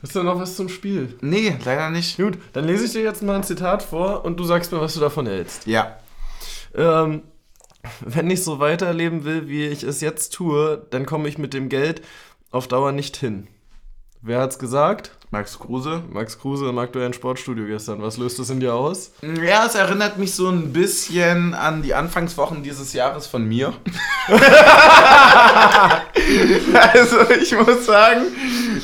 [0.00, 1.18] Hast du noch was zum Spiel?
[1.22, 2.16] Nee, leider nicht.
[2.18, 4.94] Gut, dann lese ich dir jetzt mal ein Zitat vor und du sagst mir, was
[4.94, 5.66] du davon hältst.
[5.66, 5.96] Ja.
[6.74, 7.22] Ähm,
[8.00, 11.68] wenn ich so weiterleben will, wie ich es jetzt tue, dann komme ich mit dem
[11.68, 12.02] Geld
[12.52, 13.48] auf Dauer nicht hin.
[14.22, 15.12] Wer hat's gesagt?
[15.30, 16.02] Max Kruse.
[16.10, 18.00] Max Kruse im aktuellen Sportstudio gestern.
[18.00, 19.12] Was löst es in dir aus?
[19.22, 23.74] Ja, es erinnert mich so ein bisschen an die Anfangswochen dieses Jahres von mir.
[26.92, 28.22] also ich muss sagen,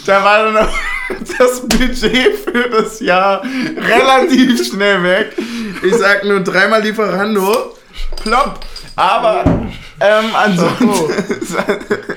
[0.06, 0.74] da war dann auch
[1.38, 3.42] das Budget für das Jahr
[3.76, 5.36] relativ schnell weg.
[5.82, 7.76] Ich sag nur dreimal Lieferando,
[8.22, 8.60] plopp.
[8.96, 9.44] Aber
[10.00, 10.90] ähm, ansonsten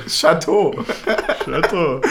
[0.08, 0.74] Chateau.
[1.46, 2.02] Chateau.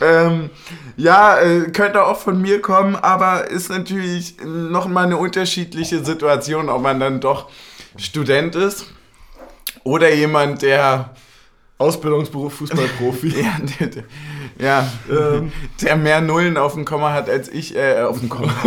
[0.00, 0.50] Ähm,
[0.96, 6.82] ja, äh, könnte auch von mir kommen, aber ist natürlich nochmal eine unterschiedliche Situation, ob
[6.82, 7.48] man dann doch
[7.96, 8.86] Student ist
[9.84, 11.14] oder jemand, der,
[11.80, 13.28] Ausbildungsberuf Fußballprofi.
[13.42, 14.02] ja, der, der,
[14.58, 15.50] ja, ähm,
[15.80, 18.52] der mehr Nullen auf dem Komma hat als ich, äh, auf dem Komma,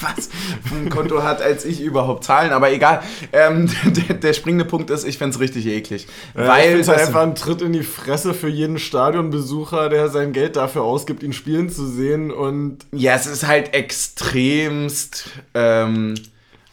[0.00, 0.30] was,
[0.70, 3.02] dem Konto hat als ich überhaupt zahlen, aber egal.
[3.32, 6.06] Ähm, der, der springende Punkt ist, ich find's richtig eklig.
[6.32, 10.56] Weil weil es einfach ein Tritt in die Fresse für jeden Stadionbesucher, der sein Geld
[10.56, 16.14] dafür ausgibt, ihn spielen zu sehen und Ja, es ist halt extremst, ähm,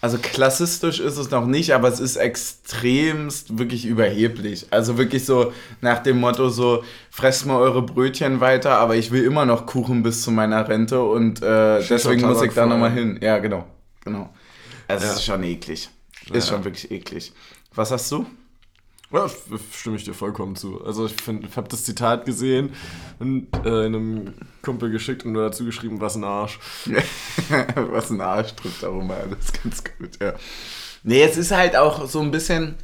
[0.01, 4.65] also klassistisch ist es noch nicht, aber es ist extremst wirklich überheblich.
[4.71, 9.23] Also wirklich so nach dem Motto so, fresst mal eure Brötchen weiter, aber ich will
[9.23, 13.19] immer noch Kuchen bis zu meiner Rente und äh, deswegen muss ich da nochmal hin.
[13.21, 13.65] Ja, genau,
[14.03, 14.29] genau.
[14.87, 15.15] Also es Ja.
[15.17, 15.89] ist schon eklig.
[16.31, 16.55] Ist Ja.
[16.55, 17.31] schon wirklich eklig.
[17.75, 18.25] Was hast du?
[19.11, 19.29] Ja,
[19.73, 20.83] stimme ich dir vollkommen zu.
[20.85, 22.73] Also ich, ich habe das Zitat gesehen
[23.19, 26.59] und äh, einem Kumpel geschickt und nur dazu geschrieben, was ein Arsch.
[27.75, 30.33] was ein Arsch trifft auch immer alles ganz gut, ja.
[31.03, 32.75] Nee, es ist halt auch so ein bisschen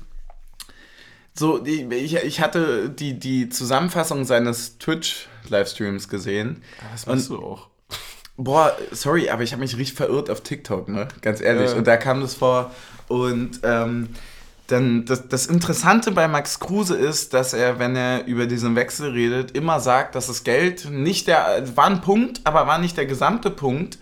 [1.38, 6.64] so, ich, ich hatte die, die Zusammenfassung seines Twitch-Livestreams gesehen.
[6.82, 7.68] Ja, das weißt du auch.
[8.38, 11.08] Boah, sorry, aber ich habe mich richtig verirrt auf TikTok, ne?
[11.22, 11.72] Ganz ehrlich.
[11.72, 11.78] Ja.
[11.78, 12.72] Und da kam das vor.
[13.08, 14.10] Und ähm,
[14.68, 19.12] dann das, das Interessante bei Max Kruse ist, dass er, wenn er über diesen Wechsel
[19.12, 23.06] redet, immer sagt, dass das Geld nicht der, war ein Punkt, aber war nicht der
[23.06, 23.98] gesamte Punkt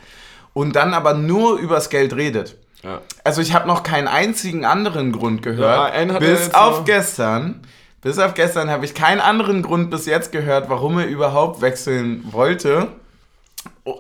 [0.54, 2.58] und dann aber nur übers Geld redet.
[2.84, 3.02] Ja.
[3.24, 6.86] Also ich habe noch keinen einzigen anderen Grund gehört, ja, bis auf noch.
[6.86, 7.62] gestern.
[8.02, 12.24] Bis auf gestern habe ich keinen anderen Grund bis jetzt gehört, warum er überhaupt wechseln
[12.32, 12.90] wollte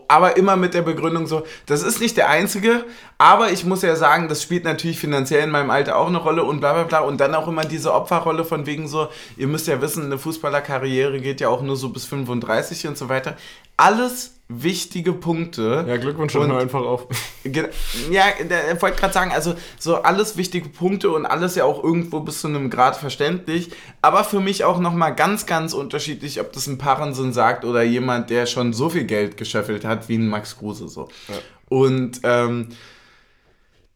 [0.07, 2.85] aber immer mit der Begründung so, das ist nicht der einzige,
[3.17, 6.43] aber ich muss ja sagen, das spielt natürlich finanziell in meinem Alter auch eine Rolle
[6.43, 9.67] und bla bla bla und dann auch immer diese Opferrolle von wegen so, ihr müsst
[9.67, 13.35] ja wissen, eine Fußballerkarriere geht ja auch nur so bis 35 und so weiter.
[13.77, 15.85] Alles wichtige Punkte.
[15.87, 17.07] Ja, Glückwunsch schon einfach auf.
[18.11, 22.19] Ja, ich wollte gerade sagen, also so alles wichtige Punkte und alles ja auch irgendwo
[22.19, 23.71] bis zu einem Grad verständlich,
[24.01, 28.29] aber für mich auch nochmal ganz, ganz unterschiedlich, ob das ein Parensen sagt oder jemand,
[28.29, 31.07] der schon so viel Geld geschöffelt hat wie ein Max Kruse so.
[31.27, 31.35] Ja.
[31.69, 32.69] Und ähm,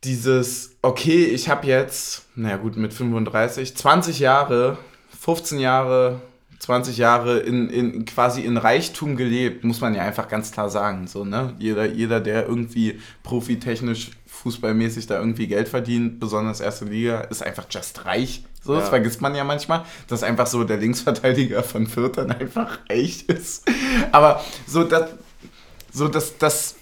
[0.04, 4.78] dieses, okay, ich habe jetzt, naja gut, mit 35, 20 Jahre,
[5.20, 6.22] 15 Jahre
[6.60, 11.08] 20 Jahre in, in quasi in Reichtum gelebt, muss man ja einfach ganz klar sagen.
[11.08, 11.56] So, ne?
[11.58, 17.66] jeder, jeder, der irgendwie profitechnisch, fußballmäßig da irgendwie Geld verdient, besonders erste Liga, ist einfach
[17.70, 18.44] just reich.
[18.62, 18.82] So, ja.
[18.82, 23.24] das vergisst man ja manchmal, dass einfach so der Linksverteidiger von Fürth dann einfach reich
[23.28, 23.64] ist.
[24.12, 25.12] Aber so, das,
[25.94, 26.76] so das, das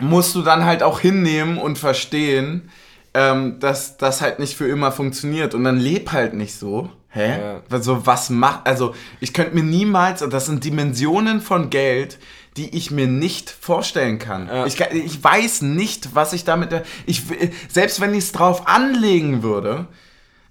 [0.00, 2.70] musst du dann halt auch hinnehmen und verstehen,
[3.18, 5.52] ähm, dass das halt nicht für immer funktioniert.
[5.52, 6.88] Und dann leb halt nicht so.
[7.08, 7.40] Hä?
[7.40, 7.62] Ja.
[7.68, 12.18] Also was macht, also ich könnte mir niemals, das sind Dimensionen von Geld,
[12.56, 14.46] die ich mir nicht vorstellen kann.
[14.46, 14.66] Ja.
[14.66, 16.70] Ich, ich weiß nicht, was ich damit,
[17.06, 17.22] ich,
[17.68, 19.88] selbst wenn ich es drauf anlegen würde,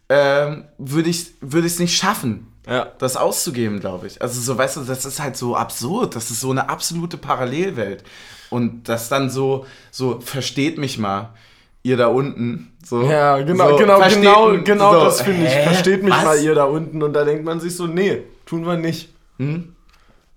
[0.10, 2.92] ähm, würde ich es würd nicht schaffen, ja.
[2.98, 4.22] das auszugeben, glaube ich.
[4.22, 8.04] Also so, weißt du, das ist halt so absurd, das ist so eine absolute Parallelwelt.
[8.50, 11.34] Und das dann so, so, versteht mich mal
[11.88, 12.74] ihr da unten.
[12.84, 15.54] So, ja, genau, so, genau, genau, genau so, das finde ich.
[15.54, 16.24] Versteht mich was?
[16.24, 17.02] mal ihr da unten.
[17.02, 19.10] Und da denkt man sich so, nee, tun wir nicht.
[19.38, 19.74] Hm?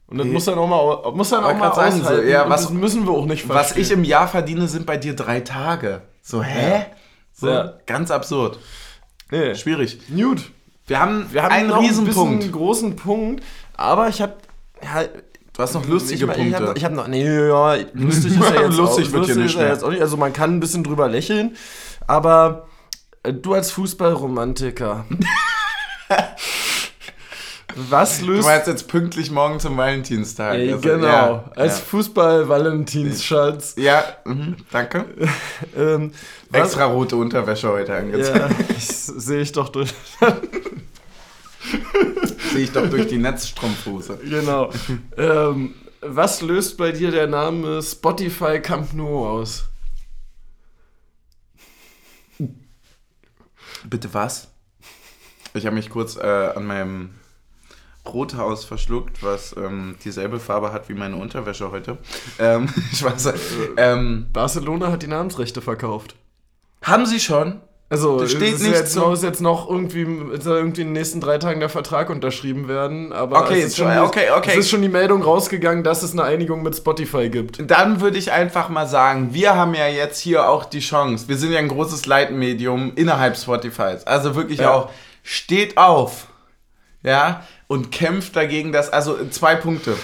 [0.06, 0.32] Und das nee.
[0.32, 2.04] muss dann auch mal, muss dann auch mal aushalten.
[2.04, 3.56] So, ja, was, das müssen wir auch nicht verstehen.
[3.56, 6.02] Was ich im Jahr verdiene, sind bei dir drei Tage.
[6.22, 6.70] So, hä?
[6.70, 6.86] Ja.
[7.32, 7.74] So, ja.
[7.86, 8.58] ganz absurd.
[9.30, 9.54] Nee.
[9.54, 10.00] Schwierig.
[10.08, 10.50] Newt.
[10.86, 12.42] Wir haben, wir haben einen Riesenpunkt.
[12.42, 13.44] einen großen Punkt,
[13.76, 14.34] aber ich habe
[14.82, 15.04] ja,
[15.60, 16.72] Du hast noch lustige ich, Punkte.
[16.74, 19.44] Ich habe hab noch, nee, ja, lustig ist ja jetzt lustig auch, wird lustig hier
[19.44, 20.00] nicht, ja jetzt auch nicht.
[20.00, 21.54] Also man kann ein bisschen drüber lächeln,
[22.06, 22.66] aber
[23.24, 25.04] äh, du als Fußballromantiker.
[27.76, 28.44] Was löst.
[28.44, 30.54] Du meinst jetzt pünktlich morgen zum Valentinstag.
[30.54, 31.84] Ey, also, genau, ja, als ja.
[31.84, 33.74] Fußball-Valentinsschatz.
[33.76, 35.04] Ja, mh, danke.
[35.76, 36.12] ähm,
[36.50, 38.38] Extra rote Unterwäsche heute angezogen.
[38.38, 38.48] Ja,
[38.78, 39.92] sehe ich doch durch.
[42.52, 44.18] Sehe ich doch durch die Netzstrumpfhose.
[44.24, 44.70] Genau.
[45.16, 49.64] ähm, was löst bei dir der Name Spotify Camp Nou aus?
[53.84, 54.48] Bitte was?
[55.54, 56.20] Ich habe mich kurz äh,
[56.54, 57.10] an meinem
[58.06, 61.98] Rothaus verschluckt, was ähm, dieselbe Farbe hat wie meine Unterwäsche heute.
[62.38, 63.32] Ähm, ich weiß,
[63.76, 66.16] ähm, Barcelona hat die Namensrechte verkauft.
[66.82, 67.60] Haben sie schon?
[67.92, 71.58] Also das steht nicht jetzt, muss jetzt noch irgendwie, irgendwie in den nächsten drei Tagen
[71.58, 74.50] der Vertrag unterschrieben werden, aber okay, es, ist schon, okay, okay.
[74.52, 77.68] es ist schon die Meldung rausgegangen, dass es eine Einigung mit Spotify gibt.
[77.68, 81.26] Dann würde ich einfach mal sagen, wir haben ja jetzt hier auch die Chance.
[81.26, 84.04] Wir sind ja ein großes Leitmedium innerhalb Spotifys.
[84.04, 84.72] Also wirklich ja.
[84.72, 84.90] auch,
[85.24, 86.28] steht auf.
[87.02, 89.94] Ja, und kämpft dagegen, dass, also zwei Punkte.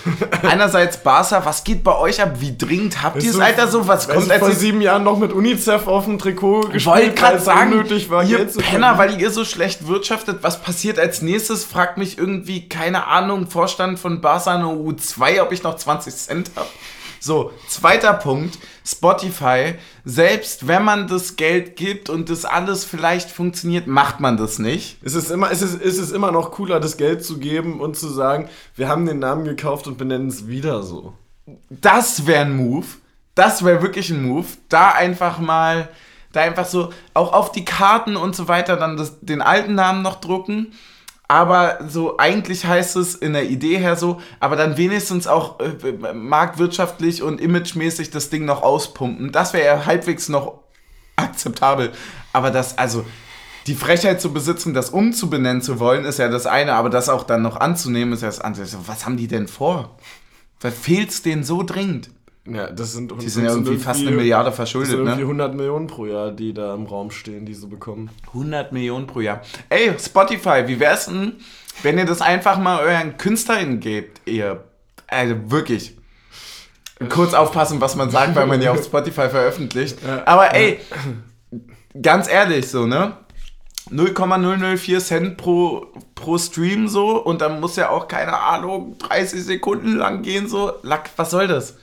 [0.42, 2.34] Einerseits Barca, was geht bei euch ab?
[2.38, 3.88] Wie dringend habt ihr es, Alter, so?
[3.88, 7.40] Was kommt als vor sieben Jahren noch mit UNICEF auf dem Trikot gespielt, wollte gerade
[7.40, 10.38] sagen, unnötig war, ihr Penner, weil ihr so schlecht wirtschaftet.
[10.42, 11.64] Was passiert als nächstes?
[11.64, 16.50] Fragt mich irgendwie, keine Ahnung, Vorstand von Barca eine U2, ob ich noch 20 Cent
[16.54, 16.68] habe.
[17.20, 19.74] So, zweiter Punkt, Spotify.
[20.04, 24.98] Selbst wenn man das Geld gibt und das alles vielleicht funktioniert, macht man das nicht.
[25.02, 27.96] Es ist, immer, es, ist, es ist immer noch cooler, das Geld zu geben und
[27.96, 31.14] zu sagen, wir haben den Namen gekauft und benennen es wieder so.
[31.68, 32.86] Das wäre ein Move.
[33.34, 34.46] Das wäre wirklich ein Move.
[34.68, 35.88] Da einfach mal,
[36.32, 40.02] da einfach so auch auf die Karten und so weiter dann das, den alten Namen
[40.02, 40.72] noch drucken
[41.29, 46.12] aber so eigentlich heißt es in der Idee her so, aber dann wenigstens auch äh,
[46.12, 49.33] marktwirtschaftlich und imagemäßig das Ding noch auspumpen.
[49.33, 50.61] Das wäre ja halbwegs noch
[51.16, 51.93] akzeptabel.
[52.33, 53.05] Aber das, also,
[53.66, 57.24] die Frechheit zu besitzen, das umzubenennen zu wollen, ist ja das eine, aber das auch
[57.24, 58.66] dann noch anzunehmen, ist ja das andere.
[58.87, 59.97] Was haben die denn vor?
[60.61, 62.11] Was fehlt's denen so dringend?
[62.49, 65.42] Ja, das sind, Die sind ja irgendwie fast eine Milliarde verschuldet, das sind irgendwie ne?
[65.44, 68.11] 100 Millionen pro Jahr, die da im Raum stehen, die sie bekommen.
[68.28, 69.42] 100 Millionen pro Jahr.
[69.68, 71.36] Ey, Spotify, wie wär's denn,
[71.82, 74.64] wenn ihr das einfach mal euren KünstlerInnen gebt, ihr,
[75.09, 75.97] also wirklich.
[77.11, 79.99] Kurz aufpassen, was man sagt, weil man ja auf Spotify veröffentlicht.
[80.24, 80.78] Aber ey,
[82.01, 83.16] ganz ehrlich so, ne?
[83.90, 89.97] 0,004 Cent pro, pro Stream so und dann muss ja auch, keine Ahnung, 30 Sekunden
[89.97, 90.72] lang gehen so.
[90.82, 91.76] Lack, was soll das?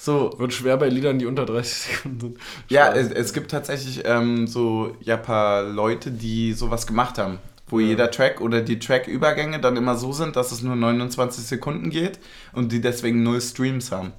[0.00, 2.38] So, Wird schwer bei Liedern, die unter 30 Sekunden sind.
[2.68, 7.38] ja, es, es gibt tatsächlich ähm, so ja, paar Leute, die sowas gemacht haben.
[7.66, 11.90] Wo jeder Track oder die Track-Übergänge dann immer so sind, dass es nur 29 Sekunden
[11.90, 12.18] geht
[12.54, 14.12] und die deswegen null Streams haben.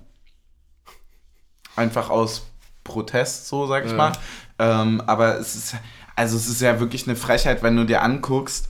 [1.75, 2.45] Einfach aus
[2.83, 3.97] Protest, so sag ich Ja.
[3.97, 4.11] mal.
[4.59, 5.75] Ähm, aber es ist,
[6.15, 8.69] also es ist ja wirklich eine Frechheit, wenn du dir anguckst,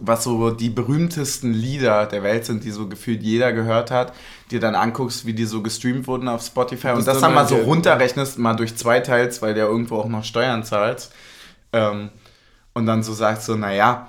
[0.00, 4.12] was so die berühmtesten Lieder der Welt sind, die so gefühlt jeder gehört hat,
[4.50, 7.46] dir dann anguckst, wie die so gestreamt wurden auf Spotify und Das das dann mal
[7.46, 11.12] so runterrechnest, mal durch zwei teils, weil du ja irgendwo auch noch Steuern zahlst.
[11.72, 12.10] Ähm,
[12.72, 14.08] und dann so sagst so, naja,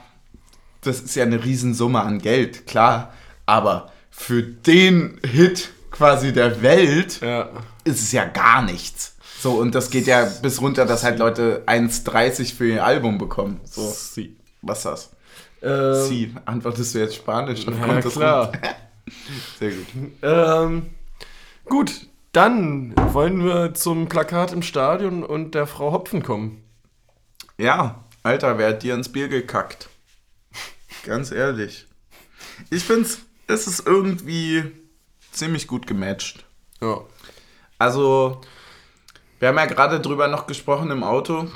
[0.81, 3.13] das ist ja eine Riesensumme an Geld, klar,
[3.45, 7.49] aber für den Hit quasi der Welt Ja.
[7.83, 9.15] ist es ja gar nichts.
[9.41, 13.59] So, und das geht ja bis runter, dass halt Leute 1,30 für ihr Album bekommen.
[13.65, 13.81] So,
[14.61, 15.09] was ist das?
[15.61, 17.65] Ähm, Sie, antwortest du jetzt Spanisch?
[17.65, 18.51] Dann Ja, das klar.
[19.59, 19.87] Sehr gut.
[20.21, 20.89] Ähm,
[21.65, 26.63] gut, dann wollen wir zum Plakat im Stadion und der Frau Hopfen kommen.
[27.57, 29.89] Ja, Alter, wer hat dir ins Bier gekackt?
[31.03, 31.87] Ganz ehrlich.
[32.69, 34.71] Ich find's, es ist irgendwie
[35.31, 36.45] ziemlich gut gematcht.
[36.81, 37.01] Ja.
[37.77, 38.41] Also,
[39.39, 41.47] wir haben ja gerade drüber noch gesprochen im Auto.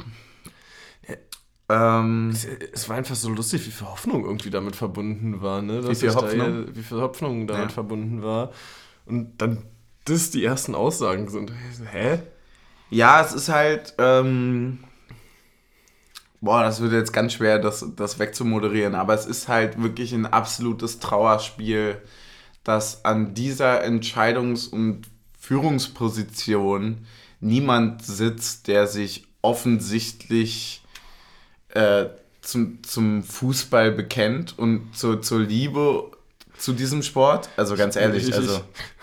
[1.68, 5.82] Ähm, Es, es war einfach so lustig, wie viel Hoffnung irgendwie damit verbunden war, ne?
[5.82, 6.53] Dass viel ich da Hoffnung?
[6.66, 7.74] hier- wie viel Hoffnung damit Ja.
[7.74, 8.51] verbunden war.
[9.05, 9.63] Und dann
[10.05, 11.51] das die ersten Aussagen sind.
[11.91, 12.20] Hä?
[12.91, 14.84] Ja, es ist halt, ähm,
[16.41, 20.28] boah, das wird jetzt ganz schwer, das, das wegzumoderieren, aber es ist halt wirklich ein
[20.28, 21.97] absolutes Trauerspiel,
[22.63, 25.07] dass an dieser Entscheidungs- und
[25.39, 27.05] Führungsposition
[27.39, 30.84] niemand sitzt, der sich offensichtlich
[31.76, 32.09] äh,
[32.41, 36.11] zum, zum Fußball bekennt und zu, zur Liebe
[36.57, 37.49] zu diesem Sport.
[37.57, 38.61] Also ganz ehrlich, ich, also.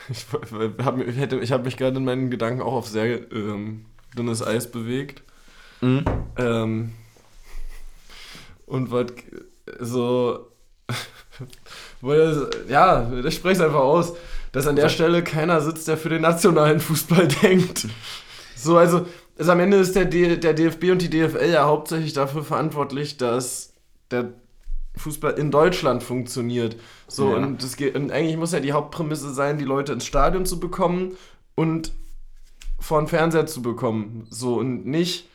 [0.08, 3.30] Ich, ich habe ich hätte- ich hab mich gerade in meinen Gedanken auch auf sehr
[3.32, 3.84] ähm,
[4.16, 5.22] dünnes Eis bewegt.
[5.80, 6.04] Mhm.
[6.36, 6.92] Ähm,
[8.66, 9.14] und wollte
[9.80, 10.48] so.
[12.68, 14.14] ja, ich spreche es einfach aus,
[14.52, 17.86] dass an der Stelle keiner sitzt, der für den nationalen Fußball denkt.
[18.56, 19.06] So, also,
[19.38, 23.16] also am Ende ist der, D, der DFB und die DFL ja hauptsächlich dafür verantwortlich,
[23.16, 23.72] dass
[24.10, 24.32] der
[24.96, 26.76] Fußball in Deutschland funktioniert.
[27.08, 27.36] So, Ja.
[27.36, 30.60] und, das geht, und eigentlich muss ja die Hauptprämisse sein, die Leute ins Stadion zu
[30.60, 31.16] bekommen
[31.54, 31.92] und
[32.78, 34.26] vor den Fernseher zu bekommen.
[34.28, 35.28] So, und nicht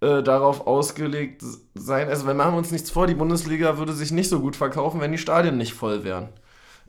[0.00, 1.42] äh, darauf ausgelegt
[1.74, 2.08] sein.
[2.08, 5.12] Also, wir machen uns nichts vor, die Bundesliga würde sich nicht so gut verkaufen, wenn
[5.12, 6.28] die Stadien nicht voll wären.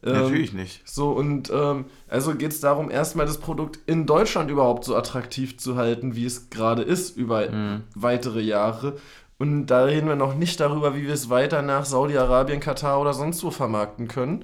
[0.04, 0.82] Ähm, Natürlich nicht.
[0.88, 5.58] So, und ähm, also geht es darum, erstmal das Produkt in Deutschland überhaupt so attraktiv
[5.58, 7.82] zu halten, wie es gerade ist, über Mhm.
[7.96, 8.98] weitere Jahre.
[9.38, 13.14] Und da reden wir noch nicht darüber, wie wir es weiter nach Saudi-Arabien, Katar oder
[13.14, 14.44] sonst wo vermarkten können.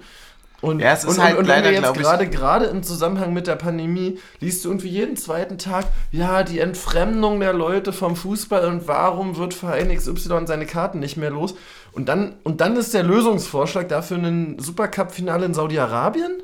[0.61, 3.33] Und, Ja, es ist und, halt und, und leider, glaub jetzt gerade gerade im Zusammenhang
[3.33, 8.15] mit der Pandemie liest du irgendwie jeden zweiten Tag, ja, die Entfremdung der Leute vom
[8.15, 11.55] Fußball und warum wird Verein XY seine Karten nicht mehr los?
[11.95, 16.43] Und dann, und dann ist der Lösungsvorschlag dafür ein Supercup-Finale in Saudi-Arabien?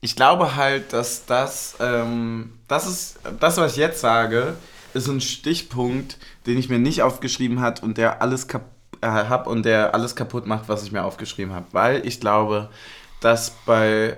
[0.00, 4.54] Ich glaube halt, dass das, ähm, das ist, das, was ich jetzt sage,
[4.94, 6.16] ist ein Stichpunkt,
[6.46, 8.64] den ich mir nicht aufgeschrieben hat und der alles kap
[9.02, 11.66] äh, hab und der alles kaputt macht, was ich mir aufgeschrieben habe.
[11.72, 12.70] Weil ich glaube,
[13.20, 14.16] dass bei,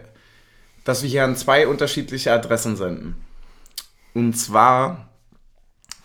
[0.85, 3.17] dass wir hier an zwei unterschiedliche Adressen senden.
[4.15, 5.08] Und zwar,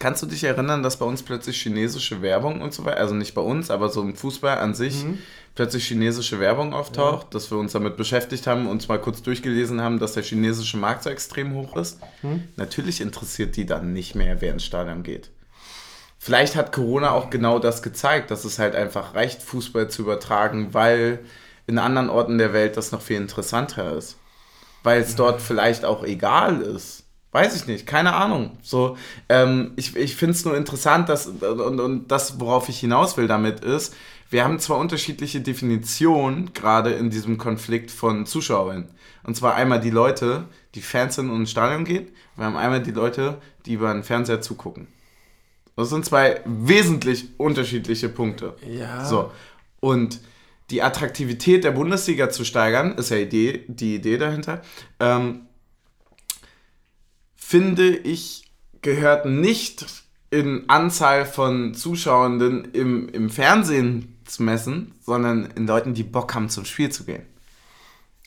[0.03, 3.33] kannst du dich erinnern, dass bei uns plötzlich chinesische Werbung und so weiter, also nicht
[3.33, 5.05] bei uns, aber so im Fußball an sich,
[5.55, 9.99] plötzlich chinesische Werbung auftaucht, dass wir uns damit beschäftigt haben, uns mal kurz durchgelesen haben,
[9.99, 12.01] dass der chinesische Markt so extrem hoch ist.
[12.57, 15.29] Natürlich interessiert die dann nicht mehr, wer ins Stadion geht.
[16.19, 20.73] Vielleicht hat Corona auch genau das gezeigt, dass es halt einfach reicht, Fußball zu übertragen,
[20.73, 21.19] weil
[21.65, 24.17] in anderen Orten der Welt das noch viel interessanter ist.
[24.83, 27.02] Weil es dort vielleicht auch egal ist.
[27.33, 28.51] Weiß ich nicht, keine Ahnung.
[28.61, 28.95] So,
[29.27, 33.27] ähm, ich ich finde es nur interessant, dass, und, und das, worauf ich hinaus will
[33.27, 33.95] damit ist,
[34.29, 38.87] wir haben zwar unterschiedliche Definitionen, gerade in diesem Konflikt von Zuschauern.
[39.23, 42.83] Und zwar einmal die Leute, die Fans sind und ins Stadion gehen, wir haben einmal
[42.83, 44.87] die Leute, die über den Fernseher zugucken.
[45.75, 48.55] Das sind zwei wesentlich unterschiedliche Punkte.
[48.69, 49.05] Ja.
[49.05, 49.31] So.
[49.79, 50.19] Und
[50.69, 54.61] die Attraktivität der Bundesliga zu steigern, ist ja Idee, die Idee dahinter,
[54.99, 55.47] ähm,
[57.45, 59.85] finde ich, gehört nicht
[60.31, 66.49] in Anzahl von Zuschauenden im, im Fernsehen zu messen, sondern in Leuten, die Bock haben,
[66.49, 67.23] zum Spiel zu gehen.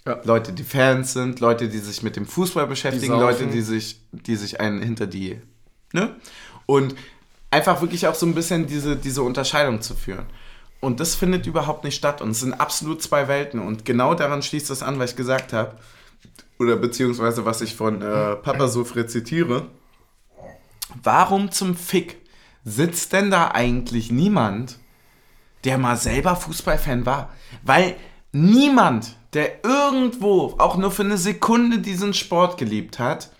[0.06, 0.20] Ja.
[0.22, 3.20] Leute, die Fans sind, Leute, die sich mit dem Fußball beschäftigen, saufen.
[3.20, 5.40] Leute, die sich, die sich einen hinter die,
[5.92, 6.14] ne?
[6.66, 6.94] Und
[7.50, 10.26] einfach wirklich auch so ein bisschen diese, diese Unterscheidung zu führen.
[10.80, 12.20] Und das findet überhaupt nicht statt.
[12.20, 13.60] Und es sind absolut zwei Welten.
[13.60, 15.76] Und genau daran schließt das an, was ich gesagt habe.
[16.58, 19.68] Oder beziehungsweise was ich von äh, Papa so rezitiere.
[21.02, 22.16] Warum zum Fick
[22.64, 24.78] sitzt denn da eigentlich niemand,
[25.64, 27.30] der mal selber Fußballfan war?
[27.62, 27.96] Weil
[28.32, 33.30] niemand, der irgendwo auch nur für eine Sekunde diesen Sport geliebt hat,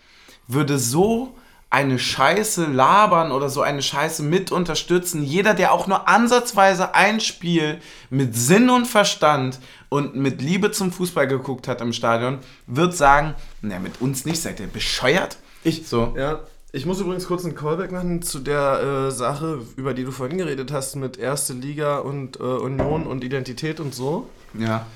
[0.47, 1.36] würde so
[1.71, 5.23] eine Scheiße labern oder so eine Scheiße mit unterstützen.
[5.23, 9.59] Jeder, der auch nur ansatzweise ein Spiel mit Sinn und Verstand
[9.89, 14.41] und mit Liebe zum Fußball geguckt hat im Stadion, wird sagen, na, mit uns nicht,
[14.41, 15.39] seid ihr bescheuert?
[15.65, 16.15] Ich, So.
[16.17, 16.41] Ja,
[16.73, 20.37] ich muss übrigens kurz einen Callback machen zu der äh, Sache, über die du vorhin
[20.37, 24.29] geredet hast, mit Erste Liga und äh, Union und Identität und so.
[24.55, 24.87] Ja.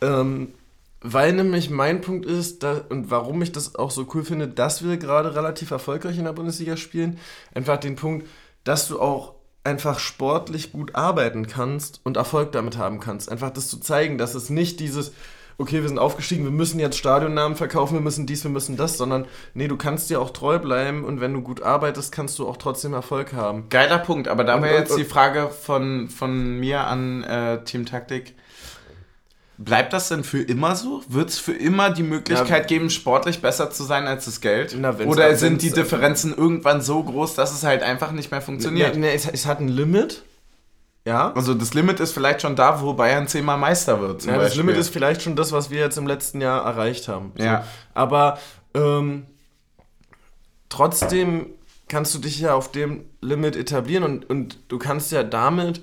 [0.00, 0.52] Ähm,
[1.06, 4.82] weil nämlich mein Punkt ist, da, und warum ich das auch so cool finde, dass
[4.82, 7.18] wir gerade relativ erfolgreich in der Bundesliga spielen,
[7.54, 8.26] einfach den Punkt,
[8.64, 9.34] dass du auch
[9.64, 13.30] einfach sportlich gut arbeiten kannst und Erfolg damit haben kannst.
[13.30, 15.12] Einfach das zu zeigen, dass es nicht dieses,
[15.58, 18.96] okay, wir sind aufgestiegen, wir müssen jetzt Stadionnamen verkaufen, wir müssen dies, wir müssen das,
[18.96, 22.48] sondern nee, du kannst dir auch treu bleiben und wenn du gut arbeitest, kannst du
[22.48, 23.68] auch trotzdem Erfolg haben.
[23.68, 27.62] Geiler Punkt, aber da wäre und- jetzt und- die Frage von, von mir an äh,
[27.64, 28.34] Team Taktik.
[29.56, 31.02] Bleibt das denn für immer so?
[31.08, 34.74] Wird es für immer die Möglichkeit geben, sportlich besser zu sein als das Geld?
[34.76, 38.94] Na, Oder sind die Differenzen irgendwann so groß, dass es halt einfach nicht mehr funktioniert?
[38.94, 40.24] Nee, nee, es, es hat ein Limit.
[41.04, 41.32] Ja.
[41.34, 44.24] Also das Limit ist vielleicht schon da, wo Bayern zehnmal Meister wird.
[44.24, 44.62] Ja, das Beispiel.
[44.62, 47.32] Limit ist vielleicht schon das, was wir jetzt im letzten Jahr erreicht haben.
[47.36, 47.44] So.
[47.44, 47.64] Ja.
[47.92, 48.38] Aber
[48.74, 49.26] ähm,
[50.68, 51.46] trotzdem
[51.88, 55.82] kannst du dich ja auf dem Limit etablieren und, und du kannst ja damit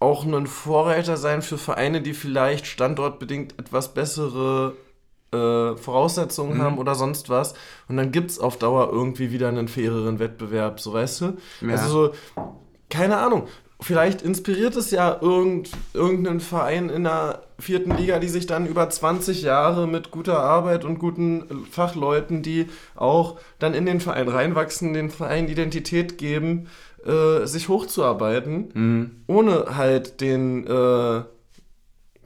[0.00, 4.74] auch ein Vorreiter sein für Vereine, die vielleicht standortbedingt etwas bessere
[5.32, 6.62] äh, Voraussetzungen Mhm.
[6.62, 7.54] haben oder sonst was.
[7.88, 11.36] Und dann gibt es auf Dauer irgendwie wieder einen faireren Wettbewerb, so weißt du?
[11.60, 11.72] Ja.
[11.72, 12.14] Also so,
[12.88, 13.48] keine Ahnung.
[13.80, 18.90] Vielleicht inspiriert es ja irgend, irgendeinen Verein in der vierten Liga, die sich dann über
[18.90, 24.94] 20 Jahre mit guter Arbeit und guten Fachleuten, die auch dann in den Verein reinwachsen,
[24.94, 26.66] den Verein Identität geben,
[27.04, 29.10] äh, sich hochzuarbeiten, Mhm.
[29.26, 31.22] ohne halt den, äh,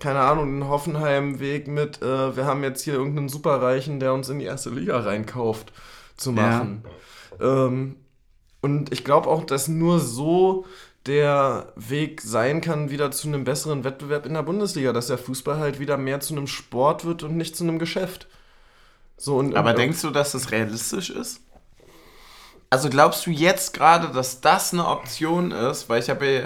[0.01, 4.39] keine Ahnung, den Hoffenheim-Weg mit, äh, wir haben jetzt hier irgendeinen Superreichen, der uns in
[4.39, 5.73] die erste Liga reinkauft,
[6.17, 6.85] zu machen.
[7.41, 7.97] Ähm,
[8.61, 10.67] und ich glaube auch, dass nur so
[11.07, 15.59] der Weg sein kann, wieder zu einem besseren Wettbewerb in der Bundesliga, dass der Fußball
[15.59, 18.29] halt wieder mehr zu einem Sport wird und nicht zu einem Geschäft.
[19.17, 21.41] So, und, Aber und, denkst du, dass das realistisch ist?
[22.73, 25.91] Also glaubst du jetzt gerade, dass das eine Option ist?
[25.91, 26.41] Weil ich habe ja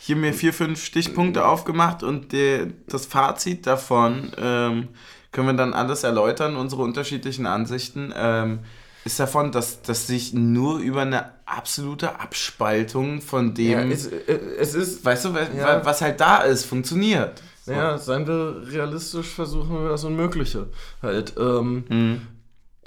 [0.00, 4.88] hier mir vier, fünf Stichpunkte aufgemacht und der, das Fazit davon ähm,
[5.32, 8.10] können wir dann alles erläutern, unsere unterschiedlichen Ansichten.
[8.16, 8.60] Ähm,
[9.04, 14.38] ist davon, dass, dass sich nur über eine absolute Abspaltung von dem, ja, es, äh,
[14.58, 15.84] es ist, weißt du, wa- Ja.
[15.84, 17.42] was halt da ist, funktioniert.
[17.66, 17.72] So.
[17.72, 20.68] ja, seien wir realistisch, versuchen wir das Unmögliche.
[21.02, 22.20] Halt, ähm, Mhm.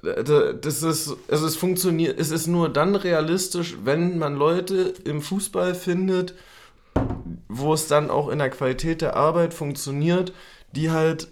[0.03, 5.21] D- Das ist, also es funktioniert, es ist nur dann realistisch, wenn man Leute im
[5.21, 6.35] Fußball findet,
[7.47, 10.33] wo es dann auch in der Qualität der Arbeit funktioniert,
[10.71, 11.29] die halt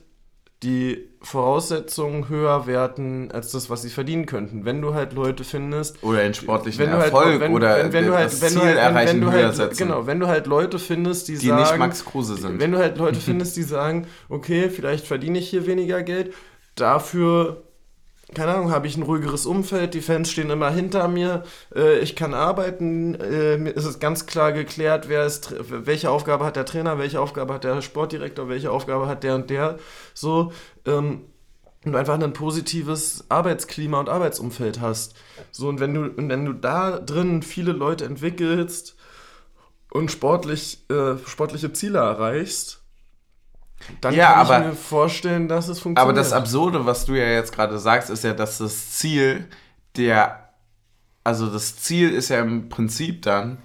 [0.63, 4.65] die Voraussetzungen höher werten als das, was sie verdienen könnten.
[4.65, 8.07] Wenn du halt Leute findest, Oder den sportlichen wenn halt, Erfolg wenn, oder wenn, wenn
[8.07, 9.77] du halt, das wenn Ziel halt, erreichen, wenn du höher halt, setzen.
[9.77, 12.59] genau, wenn du halt Leute findest, die, die sagen, nicht Max Kruse sind.
[12.59, 16.33] wenn du halt Leute findest, die sagen, okay, vielleicht verdiene ich hier weniger Geld,
[16.73, 17.63] dafür,
[18.35, 22.15] keine Ahnung, habe ich ein ruhigeres Umfeld, die Fans stehen immer hinter mir, äh, ich
[22.15, 26.65] kann arbeiten, äh, mir ist es ganz klar geklärt, wer ist, welche Aufgabe hat der
[26.65, 29.77] Trainer, welche Aufgabe hat der Sportdirektor, welche Aufgabe hat der und der,
[30.13, 30.51] so,
[30.85, 31.21] ähm,
[31.85, 35.15] und einfach ein positives Arbeitsklima und Arbeitsumfeld hast.
[35.51, 38.97] So, und wenn du, und wenn du da drin viele Leute entwickelst
[39.91, 42.76] und sportlich, äh, sportliche Ziele erreichst,
[44.01, 45.99] dann Ja, kann aber- ich mir vorstellen, dass es funktioniert.
[45.99, 49.47] Aber das Absurde, was du ja jetzt gerade sagst, ist ja, dass das Ziel
[49.95, 50.49] der,
[51.23, 53.57] also das Ziel ist ja im Prinzip dann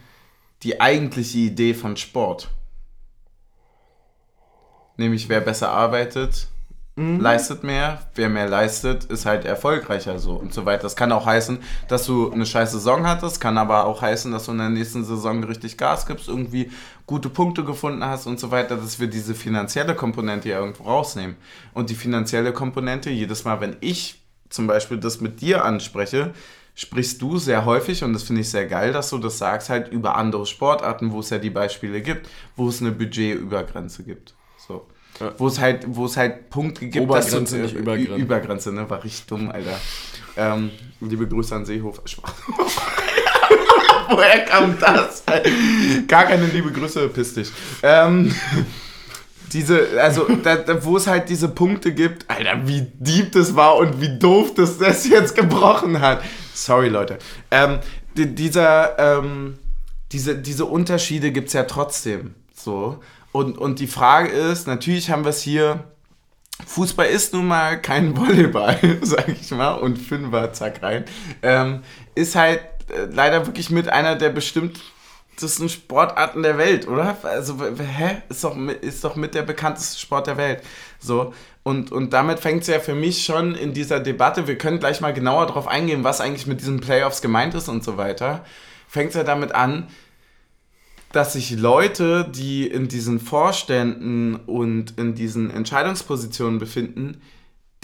[0.62, 2.50] die eigentliche Idee von Sport.
[4.96, 6.48] Nämlich wer besser arbeitet,
[6.96, 7.20] mhm.
[7.20, 8.02] leistet mehr.
[8.14, 10.82] Wer mehr leistet, ist halt erfolgreicher so und so weiter.
[10.82, 14.46] Das kann auch heißen, dass du eine scheiß Saison hattest, kann aber auch heißen, dass
[14.46, 16.70] du in der nächsten Saison richtig Gas gibst, irgendwie
[17.06, 21.36] gute Punkte gefunden hast und so weiter, dass wir diese finanzielle Komponente ja irgendwo rausnehmen.
[21.74, 26.32] Und die finanzielle Komponente, jedes Mal, wenn ich zum Beispiel das mit dir anspreche,
[26.74, 29.88] sprichst du sehr häufig, und das finde ich sehr geil, dass du das sagst, halt
[29.88, 34.34] über andere Sportarten, wo es ja die Beispiele gibt, wo es eine Budgetübergrenze gibt.
[35.22, 35.32] Ja.
[35.38, 38.16] Wo es halt, wo es halt Punkte gibt, Obergrenze, dass du, nicht Übergrenze.
[38.16, 38.90] Übergrenze, ne?
[38.90, 39.78] War richtig dumm, Alter.
[40.36, 40.70] Ähm,
[41.00, 42.02] liebe Grüße an Seehofer.
[44.10, 45.22] Woher kam das?
[46.08, 47.52] Gar keine liebe Grüße, piss dich.
[47.84, 48.34] Ähm,
[49.52, 53.76] diese, also, da, da, wo es halt diese Punkte gibt, Alter, wie deep das war
[53.76, 56.24] und wie doof das das jetzt gebrochen hat.
[56.52, 57.18] Sorry, Leute.
[57.52, 57.78] Ähm,
[58.16, 59.58] die, dieser, ähm,
[60.10, 62.34] diese, diese Unterschiede gibt es ja trotzdem.
[62.54, 63.00] So.
[63.32, 65.84] Und, und die Frage ist, natürlich haben wir es hier.
[66.66, 71.04] Fußball ist nun mal kein Volleyball, sag ich mal, und Fünfer, zack rein.
[71.42, 71.82] Ähm,
[72.14, 77.16] ist halt äh, leider wirklich mit einer der bestimmtesten Sportarten der Welt, oder?
[77.22, 78.22] Also, hä?
[78.28, 80.62] Ist doch, ist doch mit der bekannteste Sport der Welt.
[81.00, 81.32] So.
[81.64, 85.00] Und, und damit fängt es ja für mich schon in dieser Debatte, wir können gleich
[85.00, 88.44] mal genauer darauf eingehen, was eigentlich mit diesen Playoffs gemeint ist und so weiter.
[88.88, 89.88] Fängt es ja damit an,
[91.12, 97.20] dass sich Leute, die in diesen Vorständen und in diesen Entscheidungspositionen befinden,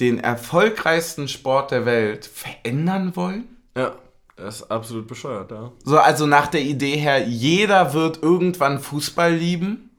[0.00, 3.44] den erfolgreichsten Sport der Welt verändern wollen?
[3.76, 3.92] Ja,
[4.36, 5.72] das ist absolut bescheuert, ja.
[5.84, 9.90] So, also nach der Idee her, jeder wird irgendwann Fußball lieben?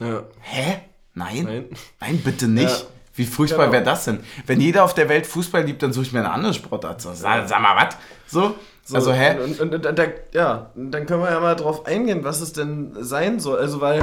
[0.00, 0.24] Ja.
[0.40, 0.78] Hä?
[1.14, 1.44] Nein?
[1.44, 1.64] Nein,
[2.00, 2.70] Nein bitte nicht.
[2.70, 2.86] Ja.
[3.14, 3.72] Wie furchtbar genau.
[3.72, 4.20] wäre das denn?
[4.46, 7.02] Wenn jeder auf der Welt Fußball liebt, dann suche ich mir eine andere Sportart.
[7.02, 7.96] So, sag, sag mal, was?
[8.26, 8.54] So?
[8.84, 9.38] So, also, hä?
[9.42, 12.96] Und, und, und, und, ja, dann können wir ja mal drauf eingehen, was es denn
[13.00, 13.58] sein soll.
[13.58, 14.02] Also, weil,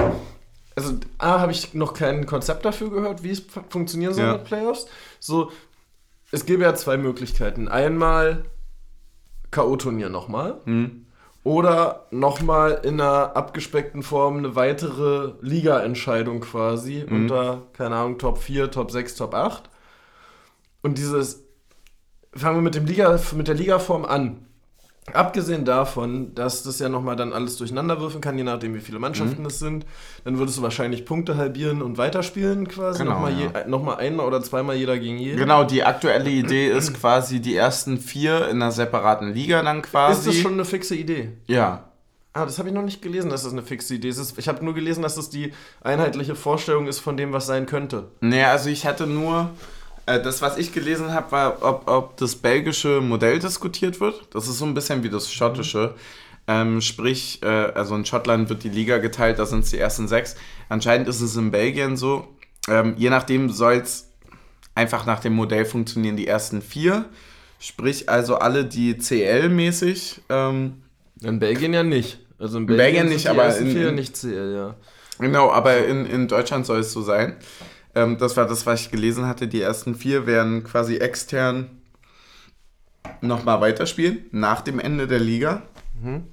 [0.76, 4.34] also, A, habe ich noch kein Konzept dafür gehört, wie es funktionieren soll ja.
[4.34, 4.88] mit Playoffs.
[5.20, 5.52] So,
[6.32, 7.68] es gäbe ja zwei Möglichkeiten.
[7.68, 8.44] Einmal
[9.52, 10.62] K.O.-Turnier nochmal.
[10.66, 11.06] Hm.
[11.44, 17.16] Oder nochmal in einer abgespeckten Form eine weitere Liga-Entscheidung quasi mhm.
[17.16, 19.70] unter, keine Ahnung, Top 4, Top 6, Top 8.
[20.82, 21.46] Und dieses,
[22.34, 24.47] fangen wir mit, dem Liga, mit der Ligaform an.
[25.14, 29.00] Abgesehen davon, dass das ja nochmal dann alles durcheinander würfeln kann, je nachdem wie viele
[29.00, 29.48] Mannschaften mhm.
[29.48, 29.86] es sind,
[30.26, 33.00] dann würdest du wahrscheinlich Punkte halbieren und weiterspielen quasi.
[33.00, 33.52] Genau, nochmal, ja.
[33.64, 35.38] je, nochmal einmal oder zweimal jeder gegen jeden.
[35.38, 40.20] Genau, die aktuelle Idee ist quasi die ersten vier in einer separaten Liga dann quasi.
[40.20, 41.30] Ist das schon eine fixe Idee?
[41.48, 41.86] Ja.
[42.34, 44.38] Ah, das habe ich noch nicht gelesen, dass das eine fixe Idee ist.
[44.38, 48.10] Ich habe nur gelesen, dass das die einheitliche Vorstellung ist von dem, was sein könnte.
[48.20, 49.77] Naja, also ich hatte nur äh,
[50.08, 54.28] das, was ich gelesen habe, war, ob, ob das belgische Modell diskutiert wird.
[54.34, 55.96] Das ist so ein bisschen wie das schottische.
[56.48, 60.08] Ähm, sprich, äh, also in Schottland wird die Liga geteilt, da sind es die ersten
[60.08, 60.38] sechs.
[60.70, 62.28] Anscheinend ist es in Belgien so.
[62.70, 64.10] Ähm, je nachdem soll es
[64.76, 67.06] einfach nach dem Modell funktionieren, die ersten vier.
[67.60, 70.22] Sprich, also alle, die CL-mäßig.
[70.30, 70.84] Ähm,
[71.22, 72.20] in Belgien ja nicht.
[72.40, 74.76] Also in Belgien, Belgien nicht, aber in, vier nicht CL, ja.
[75.20, 77.36] Genau, aber in, in Deutschland soll es so sein.
[77.96, 79.48] Ähm, das war das, was ich gelesen hatte.
[79.48, 81.70] Die ersten vier werden quasi extern
[83.22, 85.64] nochmal weiterspielen, nach dem Ende der Liga.
[86.02, 86.24] Mhm.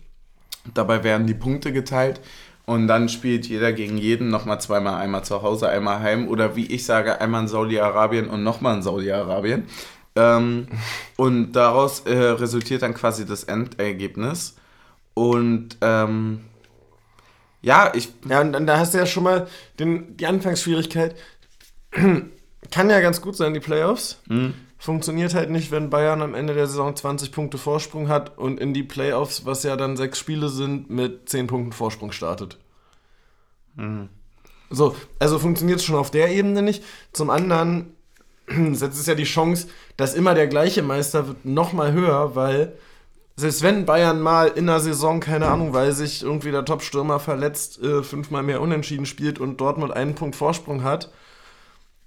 [0.73, 2.21] Dabei werden die Punkte geteilt
[2.67, 6.67] und dann spielt jeder gegen jeden nochmal zweimal, einmal zu Hause, einmal heim oder wie
[6.67, 9.67] ich sage, einmal in Saudi-Arabien und nochmal in Saudi-Arabien.
[10.17, 10.69] Ähm,
[11.17, 14.57] und daraus äh, resultiert dann quasi das Endergebnis.
[15.13, 16.41] Und ähm,
[17.61, 18.13] ja, ich.
[18.29, 19.47] Ja, und dann da hast du ja schon mal
[19.79, 21.17] den, die Anfangsschwierigkeit.
[22.70, 24.20] Kann ja ganz gut sein, die Playoffs.
[24.28, 24.55] Mhm.
[24.78, 28.74] Funktioniert halt nicht, wenn Bayern am Ende der Saison 20 Punkte Vorsprung hat und in
[28.74, 32.59] die Playoffs, was ja dann sechs Spiele sind, mit 10 Punkten Vorsprung startet.
[33.76, 34.09] Mhm.
[34.70, 36.82] So, also funktioniert es schon auf der Ebene nicht.
[37.12, 37.95] Zum anderen
[38.72, 42.74] setzt es ja die Chance, dass immer der gleiche Meister wird, nochmal höher, weil
[43.36, 47.82] selbst wenn Bayern mal in der Saison, keine Ahnung, weil sich irgendwie der Top-Stürmer verletzt,
[47.82, 51.11] äh, fünfmal mehr unentschieden spielt und Dortmund einen Punkt Vorsprung hat,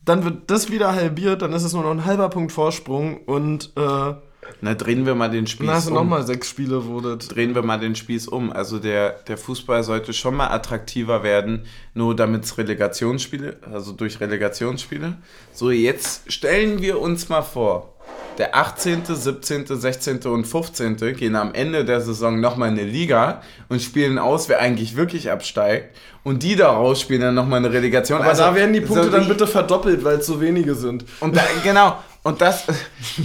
[0.08, 3.72] dann wird das wieder halbiert, dann ist es nur noch ein halber Punkt Vorsprung und
[3.76, 4.14] äh,
[4.62, 5.74] na, drehen wir mal den Spieß um.
[5.74, 5.93] hast um.
[5.93, 7.18] nochmal sechs Spiele, wurde.
[7.18, 8.51] Drehen wir mal den Spieß um.
[8.51, 14.20] Also der, der Fußball sollte schon mal attraktiver werden, nur damit es Relegationsspiele, also durch
[14.20, 15.18] Relegationsspiele.
[15.51, 17.97] So, jetzt stellen wir uns mal vor,
[18.38, 20.19] der 18., 17., 16.
[20.23, 20.97] und 15.
[21.15, 25.31] gehen am Ende der Saison nochmal in eine Liga und spielen aus, wer eigentlich wirklich
[25.31, 25.95] absteigt.
[26.23, 28.19] Und die daraus spielen dann nochmal eine Relegation.
[28.19, 31.05] Aber also, da werden die Punkte so dann bitte verdoppelt, weil es so wenige sind.
[31.19, 31.97] Und da, genau.
[32.23, 32.65] Und das,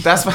[0.03, 0.33] das war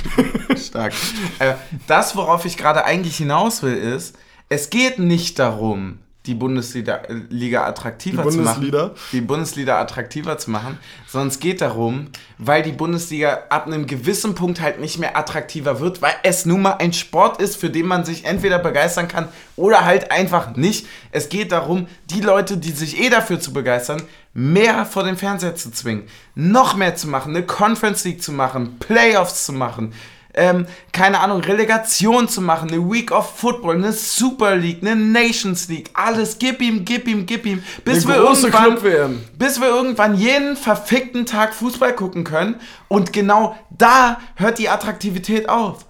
[0.56, 0.92] stark.
[1.38, 1.54] Äh,
[1.86, 4.16] das, worauf ich gerade eigentlich hinaus will, ist,
[4.48, 8.72] es geht nicht darum, die Bundesliga äh, Liga attraktiver Die zu machen.
[9.12, 12.08] Die Bundesliga attraktiver zu machen, sondern es geht darum,
[12.38, 16.62] weil die Bundesliga ab einem gewissen Punkt halt nicht mehr attraktiver wird, weil es nun
[16.62, 20.86] mal ein Sport ist, für den man sich entweder begeistern kann oder halt einfach nicht.
[21.12, 24.02] Es geht darum, die Leute, die sich eh dafür zu begeistern,
[24.34, 26.04] mehr vor den Fernseher zu zwingen,
[26.34, 29.94] noch mehr zu machen, eine Conference League zu machen, Playoffs zu machen,
[30.36, 35.68] ähm, keine Ahnung, Relegation zu machen, eine Week of Football, eine Super League, eine Nations
[35.68, 40.14] League, alles, gib ihm, gib ihm, gib ihm, bis Eine wir irgendwann, bis wir irgendwann
[40.14, 42.56] jeden verfickten Tag Fußball gucken können.
[42.88, 45.86] Und genau da hört die Attraktivität auf.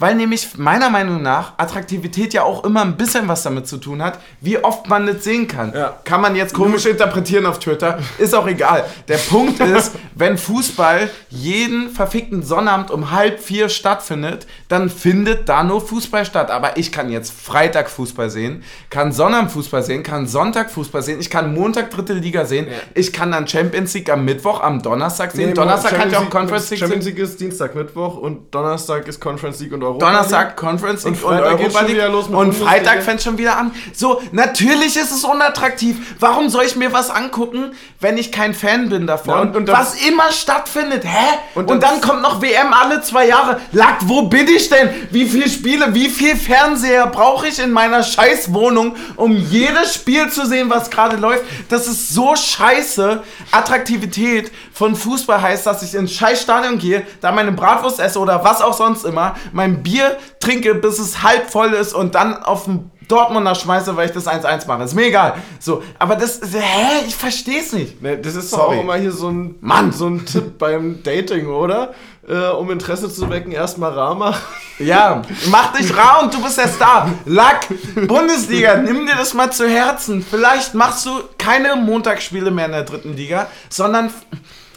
[0.00, 4.02] Weil nämlich meiner Meinung nach Attraktivität ja auch immer ein bisschen was damit zu tun
[4.02, 5.72] hat, wie oft man das sehen kann.
[5.74, 5.98] Ja.
[6.04, 8.84] Kann man jetzt komisch interpretieren auf Twitter, ist auch egal.
[9.08, 15.62] Der Punkt ist, wenn Fußball jeden verfickten Sonnabend um halb vier stattfindet, dann findet da
[15.62, 16.50] nur Fußball statt.
[16.50, 21.20] Aber ich kann jetzt Freitag Fußball sehen, kann Sonnabend Fußball sehen, kann Sonntag Fußball sehen,
[21.20, 22.72] ich kann Montag dritte Liga sehen, Ja.
[22.94, 25.50] ich kann dann Champions League am Mittwoch, am Donnerstag sehen.
[25.50, 27.14] Nee, Donnerstag kann ich auch Champions Conference League Champions sehen.
[27.16, 30.06] League ist Dienstag, Mittwoch und Donnerstag ist Conference League und Europa.
[30.06, 32.52] Donnerstag Conference League Und Freitag geht's schon wieder los mit und.
[32.54, 33.72] Freitag fängt schon wieder an.
[33.92, 35.96] So, natürlich ist es unattraktiv.
[36.20, 39.34] Warum soll ich mir was angucken, wenn ich kein Fan bin davon?
[39.34, 41.38] Ja, und- und was immer stattfindet, hä?
[41.54, 43.60] Und, Und dann, dann- kommt noch WM alle zwei Jahre.
[43.72, 44.88] Lack, wo bin ich denn?
[45.10, 50.46] Wie viele Spiele, wie viel Fernseher brauche ich in meiner Scheißwohnung, um jedes Spiel zu
[50.46, 51.44] sehen, was gerade läuft?
[51.68, 53.22] Das ist so scheiße.
[53.50, 58.60] Attraktivität von Fußball heißt, dass ich ins Scheißstadion gehe, da meine Bratwurst esse oder was
[58.62, 62.90] auch sonst immer, mein Bier trinke, bis es halb voll ist und dann auf den
[63.10, 64.84] Dortmunder schmeiße, weil ich das 1-1 mache.
[64.84, 65.34] Ist mir egal.
[65.58, 67.04] So, aber das, hä?
[67.06, 68.00] Ich versteh's nicht.
[68.00, 68.76] Nee, das ist Sorry.
[68.76, 69.92] auch immer hier so ein, Mann.
[69.92, 71.92] so ein Tipp beim Dating, oder?
[72.28, 74.40] Äh, um Interesse zu wecken, erstmal rar machen.
[74.78, 77.10] Ja, mach dich rar und du bist der Star.
[77.24, 77.66] Lack,
[78.06, 80.24] Bundesliga, nimm dir das mal zu Herzen.
[80.28, 84.12] Vielleicht machst du keine Montagsspiele mehr in der dritten Liga, sondern,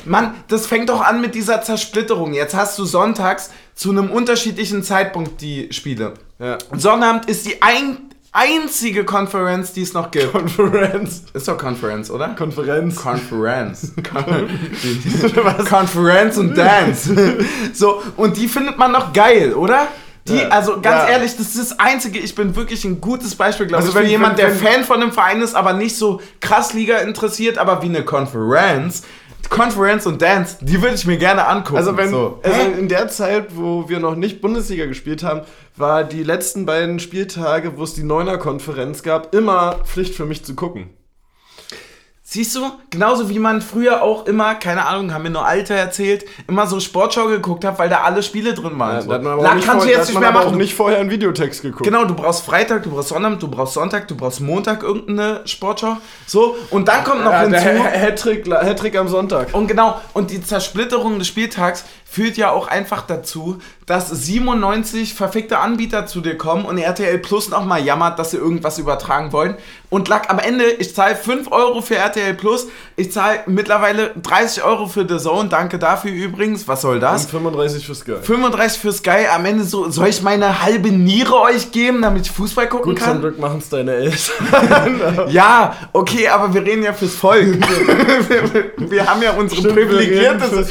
[0.06, 2.34] Mann, das fängt doch an mit dieser Zersplitterung.
[2.34, 6.14] Jetzt hast du sonntags zu einem unterschiedlichen Zeitpunkt die Spiele.
[6.40, 6.58] Ja.
[6.76, 7.98] Sonnabend ist die ein,
[8.32, 10.32] einzige Konferenz, die es noch gibt.
[10.32, 11.24] Konferenz.
[11.34, 12.30] Ist doch Konferenz, oder?
[12.30, 12.96] Konferenz.
[12.96, 13.92] Konferenz.
[15.70, 17.16] Konferenz und Dance.
[17.74, 19.88] so, und die findet man noch geil, oder?
[20.28, 20.48] Die, Ja.
[20.50, 21.10] also ganz Ja.
[21.10, 24.04] ehrlich, das ist das Einzige, ich bin wirklich ein gutes Beispiel, glaube Also ich, für
[24.04, 27.82] wenn- jemand, der Fan von einem Verein ist, aber nicht so krass Liga interessiert, aber
[27.82, 29.04] wie eine Konferenz.
[29.50, 31.78] Konferenz und Dance, die würde ich mir gerne angucken.
[31.78, 32.40] Also wenn so.
[32.44, 35.42] also in der Zeit, wo wir noch nicht Bundesliga gespielt haben,
[35.76, 40.56] war die letzten beiden Spieltage, wo es die Neuner-Konferenz gab, immer Pflicht für mich zu
[40.56, 40.90] gucken.
[42.34, 46.26] Siehst du, genauso wie man früher auch immer, keine Ahnung, haben mir nur Alte erzählt,
[46.48, 48.96] immer so Sportschau geguckt hat, weil da alle Spiele drin waren.
[48.96, 49.12] Ja, so.
[49.12, 50.58] da kannst du jetzt nicht mehr aber auch machen.
[50.58, 51.84] nicht vorher einen Videotext geguckt.
[51.84, 55.98] Genau, du brauchst Freitag, du brauchst Sonnabend, du brauchst Sonntag, du brauchst Montag irgendeine Sportschau.
[56.26, 57.84] So, und dann kommt noch Ja, hinzu.
[57.84, 59.54] Ha- Hattrick, Hattrick am Sonntag.
[59.54, 63.58] Und genau, und die Zersplitterung des Spieltags führt ja auch einfach dazu,
[63.88, 68.78] dass 97 verfickte Anbieter zu dir kommen und RTL Plus nochmal jammert, dass sie irgendwas
[68.78, 69.56] übertragen wollen.
[69.90, 74.64] Und lag am Ende, ich zahle 5 Euro für RTL Plus, ich zahle mittlerweile 30
[74.64, 77.26] Euro für The Zone, danke dafür übrigens, was soll das?
[77.26, 78.14] Und 35 für Sky.
[78.22, 82.32] 35 für Sky, am Ende so, soll ich meine halbe Niere euch geben, damit ich
[82.32, 83.14] Fußball gucken Gut, kann?
[83.14, 85.28] zum Glück machen es deine Eltern.
[85.30, 87.58] Ja, okay, aber wir reden ja fürs Volk.
[88.78, 90.66] wir, wir haben ja unsere Stimmt, privilegierte.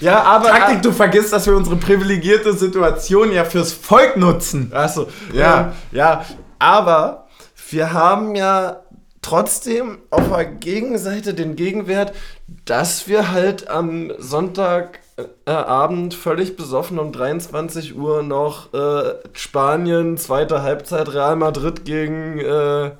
[0.00, 4.70] Ja, aber- Taktik, du vergisst, dass wir unsere privilegierte Situation ja fürs Volk nutzen.
[4.74, 5.60] Achso, Ja.
[5.60, 6.24] ähm, ja,
[6.58, 7.26] aber
[7.70, 8.80] wir haben ja
[9.22, 12.12] trotzdem auf der Gegenseite den Gegenwert,
[12.64, 14.98] dass wir halt am Sonntagabend
[15.46, 22.38] äh, Abend völlig besoffen um 23 Uhr noch äh, Spanien, zweite Halbzeit, Real Madrid gegen,
[22.38, 22.92] äh,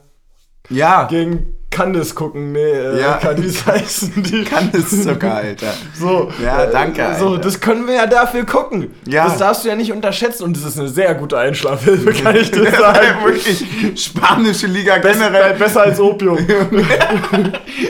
[0.73, 2.53] Ja, gegen Candice gucken.
[2.53, 3.19] Nee, äh, Ja.
[3.33, 4.23] es heißen?
[4.23, 4.45] Die,
[4.77, 5.73] es sogar, Alter.
[5.99, 7.41] so, Ja, äh, danke, So, Alter.
[7.41, 8.93] das können wir ja dafür gucken.
[9.07, 9.25] Ja.
[9.25, 12.51] Das darfst du ja nicht unterschätzen und das ist eine sehr gute Einschlafhilfe, kann ich
[12.51, 13.07] dir sagen.
[13.25, 13.65] wirklich
[13.97, 15.55] spanische Liga Besser, generell.
[15.55, 16.39] besser als Opium.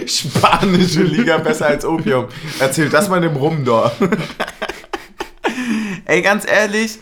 [0.07, 2.27] Spanische Liga besser als Opium.
[2.61, 3.93] Erzähl das mal dem Rumdorf.
[6.05, 6.99] Ey, ganz ehrlich,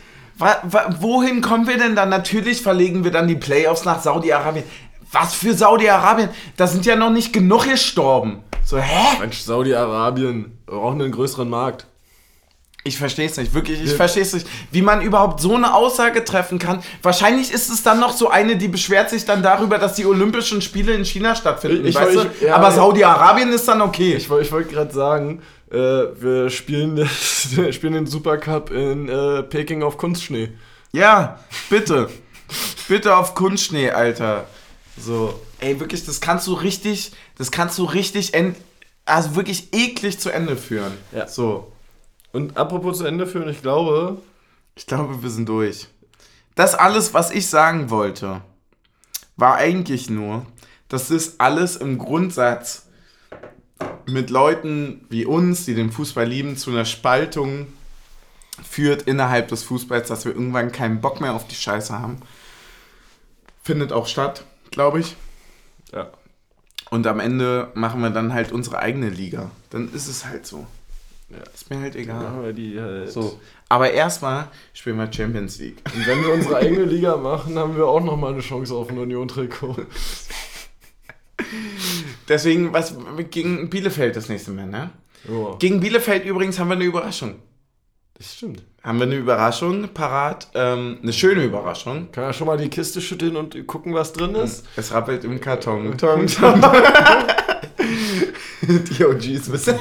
[1.00, 2.08] wohin kommen wir denn dann?
[2.08, 4.64] Natürlich verlegen wir dann die Playoffs nach Saudi-Arabien.
[5.12, 6.28] Was für Saudi-Arabien?
[6.56, 8.42] Da sind ja noch nicht genug gestorben.
[8.64, 9.18] So, hä?
[9.20, 11.86] Mensch, Saudi-Arabien brauchen einen größeren Markt.
[12.82, 16.24] Ich verstehe es nicht, wirklich, ich verstehe es nicht, wie man überhaupt so eine Aussage
[16.24, 16.82] treffen kann.
[17.02, 20.62] Wahrscheinlich ist es dann noch so eine, die beschwert sich dann darüber, dass die Olympischen
[20.62, 22.20] Spiele in China stattfinden, Ich- ich- weißt du?
[22.22, 22.70] ich- ja, Aber.
[22.70, 24.14] Saudi-Arabien ist dann okay.
[24.14, 27.06] Ich, ich wollte gerade sagen, äh, wir spielen,
[27.70, 30.50] spielen den Supercup in äh, Peking auf Kunstschnee.
[30.92, 31.38] Ja,
[31.68, 32.08] bitte.
[32.88, 34.46] bitte auf Kunstschnee, Alter.
[35.00, 38.32] So, ey, wirklich, das kannst du richtig, das kannst du richtig,
[39.04, 40.92] also wirklich eklig zu Ende führen.
[41.12, 41.26] Ja.
[41.26, 41.72] So,
[42.32, 44.20] Und apropos zu Ende führen, ich glaube,
[44.76, 45.88] ich glaube, wir sind durch.
[46.54, 48.42] Das alles, was ich sagen wollte,
[49.36, 50.46] war eigentlich nur,
[50.88, 52.86] dass das alles im Grundsatz
[54.06, 57.66] mit Leuten wie uns, die den Fußball lieben, zu einer Spaltung
[58.62, 62.18] führt innerhalb des Fußballs, dass wir irgendwann keinen Bock mehr auf die Scheiße haben.
[63.62, 65.16] Findet auch statt, glaube ich.
[65.92, 66.10] ja.
[66.90, 69.52] Und am Ende machen wir dann halt unsere eigene Liga.
[69.70, 70.66] Dann ist es halt so.
[71.28, 71.36] Ja.
[71.54, 72.28] Ist mir halt egal.
[72.42, 73.10] Halt.
[73.12, 73.38] So.
[73.68, 75.80] Aber erstmal spielen wir Champions League.
[75.94, 78.98] Und wenn wir unsere eigene Liga machen, haben wir auch nochmal eine Chance auf ein
[78.98, 79.76] Union-Trikot.
[82.28, 82.96] Deswegen, was
[83.30, 84.90] gegen Bielefeld das nächste Mal, ne?
[85.28, 87.36] Ja, Gegen Bielefeld übrigens haben wir eine Überraschung.
[88.14, 88.62] das stimmt.
[88.82, 90.48] Haben wir eine Überraschung parat?
[90.54, 92.08] Ähm, eine schöne Überraschung.
[92.12, 94.64] Kann ja schon mal die Kiste schütteln und gucken, was drin ist.
[94.74, 95.98] Es rappelt im Karton.
[95.98, 96.62] Tong, tong.
[98.62, 99.76] Die OGs wissen.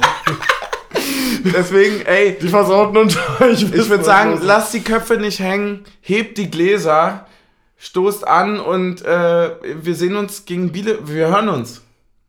[1.44, 3.62] Deswegen, ey, Die Versauten unter euch.
[3.72, 7.26] ich würde sagen, lasst die Köpfe nicht hängen, hebt die Gläser,
[7.78, 9.50] stoßt an und äh,
[9.82, 11.08] wir sehen uns gegen Bielefeld.
[11.08, 11.80] Wir hören uns.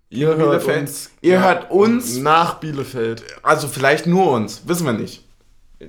[0.09, 0.81] ihr hört Bielefeld.
[0.81, 1.11] uns.
[1.19, 2.17] Ihr hört uns.
[2.17, 3.23] Nach Bielefeld.
[3.43, 5.25] Also vielleicht nur uns, wissen wir nicht.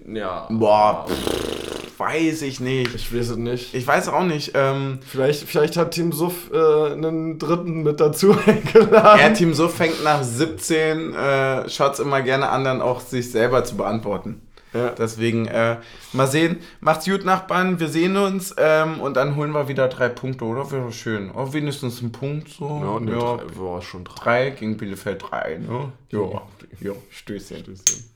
[0.07, 0.47] Ja.
[0.51, 2.95] Boah, pff, weiß ich nicht.
[2.95, 3.75] Ich weiß es nicht.
[3.75, 4.53] Ich weiß auch nicht.
[4.55, 9.21] Ähm, Vielleicht, vielleicht hat Team Suff äh, einen dritten mit dazu eingeladen.
[9.21, 13.65] er Team so fängt nach 17 äh, Shots immer gerne an, dann auch sich selber
[13.65, 14.43] zu beantworten.
[14.75, 14.89] Ja.
[14.91, 15.77] Deswegen, äh,
[16.15, 16.59] mal sehen.
[16.81, 17.79] Macht's gut, Nachbarn.
[17.79, 20.71] Wir sehen uns ähm, und dann holen wir wieder drei Punkte, oder?
[20.71, 21.31] Wäre schön.
[21.35, 22.81] Oh, wenigstens ein Punkt so.
[22.83, 23.37] Ja, nee, ja.
[23.37, 24.23] drei, war schon drei.
[24.23, 25.93] Drei gegen Bielefeld drei, ne?
[26.11, 26.43] Ja.
[26.81, 27.59] Ja, Stößchen.
[27.59, 28.12] Stößchen.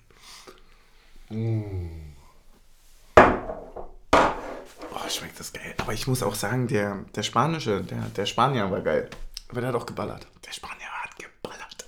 [1.30, 2.14] Mm.
[3.18, 5.74] Oh, schmeckt das geil.
[5.78, 9.10] Aber ich muss auch sagen, der, der Spanische, der, der Spanier war geil.
[9.48, 10.26] Aber der hat auch geballert.
[10.44, 11.85] Der Spanier hat geballert.